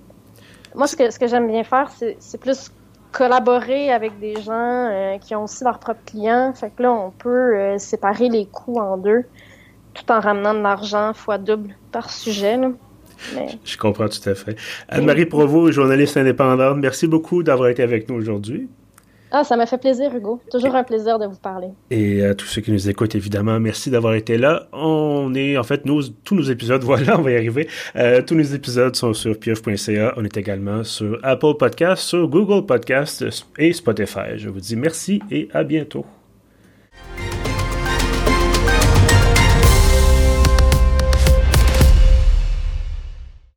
Moi, 0.73 0.87
ce 0.87 0.95
que, 0.95 1.11
ce 1.11 1.19
que 1.19 1.27
j'aime 1.27 1.47
bien 1.47 1.65
faire, 1.65 1.91
c'est 2.19 2.37
plus 2.37 2.71
collaborer 3.15 3.91
avec 3.91 4.19
des 4.19 4.41
gens 4.41 4.51
euh, 4.51 5.17
qui 5.19 5.35
ont 5.35 5.43
aussi 5.43 5.63
leurs 5.63 5.79
propres 5.79 6.03
clients. 6.05 6.51
Fait 6.53 6.69
que 6.69 6.83
là, 6.83 6.91
on 6.91 7.11
peut 7.11 7.55
euh, 7.57 7.77
séparer 7.77 8.27
les 8.27 8.45
coûts 8.45 8.79
en 8.79 8.97
deux 8.97 9.23
tout 9.93 10.11
en 10.11 10.19
ramenant 10.19 10.53
de 10.53 10.59
l'argent 10.59 11.13
fois 11.13 11.37
double 11.37 11.73
par 11.93 12.09
sujet. 12.09 12.59
Je 13.63 13.77
comprends 13.77 14.07
tout 14.07 14.29
à 14.29 14.35
fait. 14.35 14.57
Anne-Marie 14.89 15.25
Provost, 15.25 15.73
journaliste 15.73 16.17
indépendante, 16.17 16.77
merci 16.77 17.07
beaucoup 17.07 17.43
d'avoir 17.43 17.69
été 17.69 17.83
avec 17.83 18.09
nous 18.09 18.15
aujourd'hui. 18.15 18.67
Ah, 19.37 19.43
ça 19.43 19.57
m'a 19.57 19.65
fait 19.65 19.77
plaisir, 19.77 20.15
Hugo. 20.15 20.39
Toujours 20.49 20.75
un 20.75 20.83
plaisir 20.85 21.19
de 21.19 21.25
vous 21.25 21.35
parler. 21.35 21.67
Et 21.91 22.23
à 22.23 22.35
tous 22.35 22.45
ceux 22.45 22.61
qui 22.61 22.71
nous 22.71 22.89
écoutent, 22.89 23.15
évidemment, 23.15 23.59
merci 23.59 23.89
d'avoir 23.89 24.13
été 24.13 24.37
là. 24.37 24.67
On 24.71 25.33
est, 25.35 25.57
en 25.57 25.63
fait, 25.63 25.83
tous 26.23 26.35
nos 26.35 26.43
épisodes, 26.43 26.83
voilà, 26.85 27.19
on 27.19 27.21
va 27.21 27.31
y 27.31 27.35
arriver. 27.35 27.67
Euh, 27.97 28.21
tous 28.21 28.35
nos 28.35 28.43
épisodes 28.43 28.95
sont 28.95 29.13
sur 29.13 29.37
pieuf.ca. 29.37 30.13
On 30.15 30.23
est 30.23 30.37
également 30.37 30.85
sur 30.85 31.19
Apple 31.21 31.55
Podcasts, 31.59 32.03
sur 32.03 32.27
Google 32.29 32.65
Podcasts 32.65 33.25
et 33.57 33.73
Spotify. 33.73 34.37
Je 34.37 34.47
vous 34.47 34.61
dis 34.61 34.77
merci 34.77 35.21
et 35.29 35.49
à 35.53 35.65
bientôt. 35.65 36.05